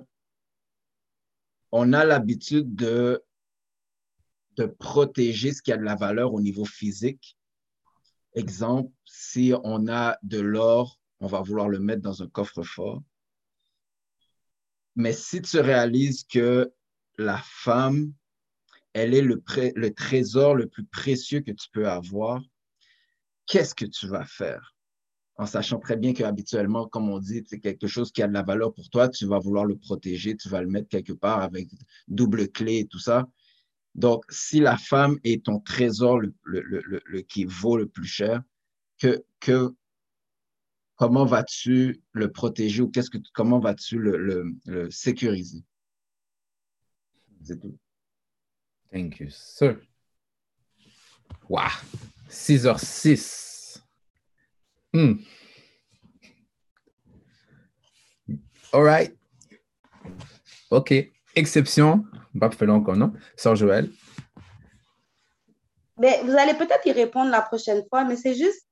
[1.73, 3.23] on a l'habitude de,
[4.57, 7.39] de protéger ce qui a de la valeur au niveau physique.
[8.35, 13.03] Exemple, si on a de l'or, on va vouloir le mettre dans un coffre-fort.
[14.95, 16.73] Mais si tu réalises que
[17.19, 18.13] la femme,
[18.97, 19.43] elle est le,
[19.93, 22.41] trésor le plus précieux que tu peux avoir,
[23.45, 24.75] qu'est-ce que tu vas faire?
[25.37, 28.43] En sachant très bien qu'habituellement, comme on dit, c'est quelque chose qui a de la
[28.43, 31.69] valeur pour toi, tu vas vouloir le protéger, tu vas le mettre quelque part avec
[32.09, 33.29] double clé et tout ça.
[33.95, 36.23] Donc, si la femme est ton trésor
[37.29, 38.43] qui vaut le plus cher,
[38.99, 39.23] que,
[40.95, 43.01] comment vas-tu le protéger ou que
[43.35, 45.63] comment vas-tu le sécuriser?
[47.43, 47.79] C'est tout.
[48.97, 49.77] Thank you, sir.
[52.31, 53.79] 6h06.
[54.95, 55.17] Hmm.
[58.73, 59.15] All right.
[60.71, 61.13] OK.
[61.35, 62.07] Exception.
[62.41, 63.13] Pas fait encore, non?
[63.37, 63.91] Sœur Joël.
[65.99, 68.67] Mais vous allez peut-être y répondre la prochaine fois, mais c'est juste,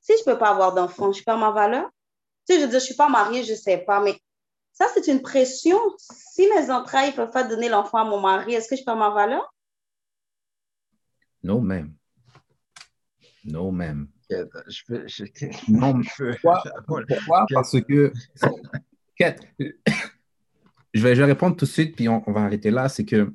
[0.00, 1.90] si je ne peux pas avoir d'enfant, je perds ma valeur.
[2.48, 4.18] Tu sais, je veux je ne suis pas mariée, je ne sais pas, mais
[4.74, 5.78] ça, c'est une pression.
[5.98, 8.96] Si mes entrailles ne peuvent pas donner l'enfant à mon mari, est-ce que je perds
[8.96, 9.54] ma valeur?
[11.42, 11.94] Non, même.
[13.44, 14.08] Non, même.
[14.30, 15.24] Je peux, je,
[15.68, 16.36] Non, je peux-
[16.86, 17.46] pourquoi?
[17.52, 18.12] Parce que.
[20.92, 22.88] Je vais, je vais répondre tout de suite, puis on, on va arrêter là.
[22.88, 23.32] C'est que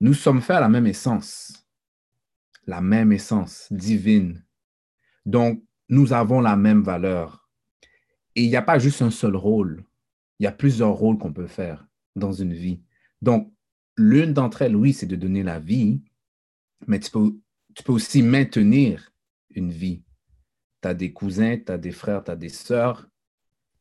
[0.00, 1.66] nous sommes faits à la même essence,
[2.66, 4.44] la même essence divine.
[5.26, 7.47] Donc, nous avons la même valeur.
[8.38, 9.82] Et il n'y a pas juste un seul rôle.
[10.38, 11.84] Il y a plusieurs rôles qu'on peut faire
[12.14, 12.80] dans une vie.
[13.20, 13.52] Donc,
[13.96, 16.00] l'une d'entre elles, oui, c'est de donner la vie,
[16.86, 17.34] mais tu peux,
[17.74, 19.12] tu peux aussi maintenir
[19.50, 20.04] une vie.
[20.82, 23.08] Tu as des cousins, tu as des frères, tu as des sœurs,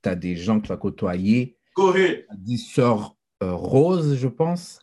[0.02, 1.56] tu as des gens que tu vas côtoyer.
[1.76, 2.26] Go ahead.
[2.26, 4.80] Tu as dit sœur euh, Rose, je pense.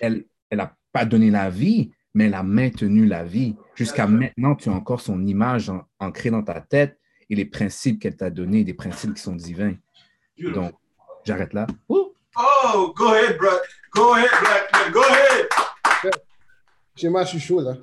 [0.00, 3.54] Elle n'a pas donné la vie, mais elle a maintenu la vie.
[3.74, 6.98] Jusqu'à maintenant, tu as encore son image en- ancrée dans ta tête
[7.30, 9.74] et les principes qu'elle t'a donnés, des principes qui sont divins.
[10.38, 10.72] Donc,
[11.24, 11.66] j'arrête là.
[11.88, 12.12] Ouh!
[12.36, 13.48] Oh, go ahead, bro.
[13.94, 14.92] Go ahead, black man.
[14.92, 15.48] Go ahead.
[17.04, 17.76] Moi, je suis chaud, là.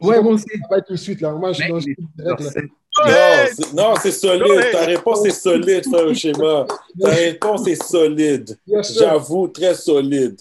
[0.00, 0.44] Ouais, moi aussi.
[0.50, 1.32] Ça va pas être tout de suite, là.
[1.32, 1.96] Moi, je suis.
[2.18, 4.70] Non, c'est- non, c'est solide.
[4.72, 6.66] Ta réponse est solide, frère Schéma.
[7.00, 8.58] Ta réponse est solide.
[8.98, 10.40] J'avoue, très solide.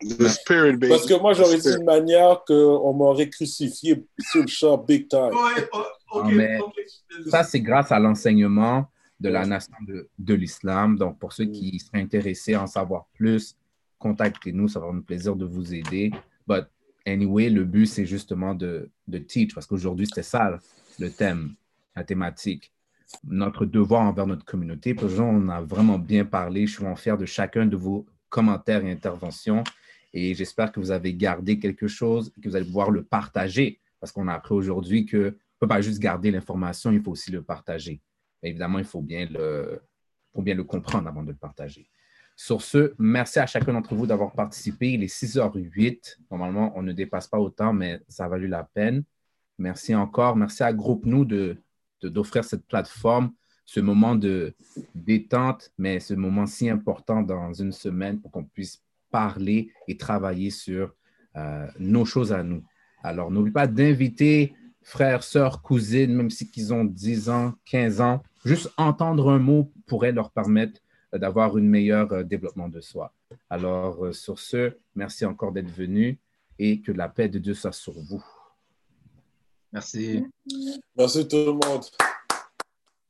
[0.00, 0.88] The spirit, baby.
[0.88, 5.30] Parce que moi, j'aurais dit une manière qu'on m'aurait crucifié sur le champ big time.
[6.12, 6.22] Oh,
[7.28, 8.86] ça, c'est grâce à l'enseignement
[9.18, 10.96] de la nation de, de l'islam.
[10.96, 13.56] Donc, pour ceux qui seraient intéressés à en savoir plus,
[13.98, 16.12] contactez-nous, ça va nous plaisir de vous aider.
[16.46, 16.66] But
[17.04, 20.58] anyway, le but, c'est justement de, de teach, parce qu'aujourd'hui, c'était ça
[21.00, 21.54] le thème,
[21.96, 22.72] la thématique.
[23.24, 24.94] Notre devoir envers notre communauté.
[24.94, 26.66] Pour on a vraiment bien parlé.
[26.66, 29.62] Je suis vraiment fier de chacun de vos commentaires et interventions.
[30.12, 33.80] Et j'espère que vous avez gardé quelque chose et que vous allez pouvoir le partager.
[34.00, 35.30] Parce qu'on a appris aujourd'hui qu'on ne
[35.60, 38.00] peut pas juste garder l'information, il faut aussi le partager.
[38.42, 39.80] Évidemment, il faut bien le,
[40.34, 41.88] faut bien le comprendre avant de le partager.
[42.36, 44.92] Sur ce, merci à chacun d'entre vous d'avoir participé.
[44.92, 46.16] Il est 6h08.
[46.28, 49.04] Normalement, on ne dépasse pas autant, mais ça a valu la peine.
[49.58, 50.34] Merci encore.
[50.34, 51.24] Merci à Groupe Nous
[52.02, 53.30] d'offrir cette plateforme
[53.64, 54.54] ce moment de
[54.94, 60.50] détente, mais ce moment si important dans une semaine pour qu'on puisse parler et travailler
[60.50, 60.94] sur
[61.36, 62.64] euh, nos choses à nous.
[63.02, 68.22] Alors, n'oublie pas d'inviter frères, sœurs, cousines, même si ils ont 10 ans, 15 ans,
[68.44, 70.80] juste entendre un mot pourrait leur permettre
[71.12, 73.12] d'avoir un meilleur euh, développement de soi.
[73.48, 76.18] Alors, euh, sur ce, merci encore d'être venu
[76.58, 78.24] et que la paix de Dieu soit sur vous.
[79.72, 80.24] Merci.
[80.96, 81.84] Merci tout le monde.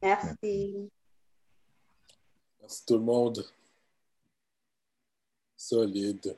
[0.04, 0.90] Merci.
[2.60, 3.46] Merci tout le monde.
[5.56, 6.36] Solide.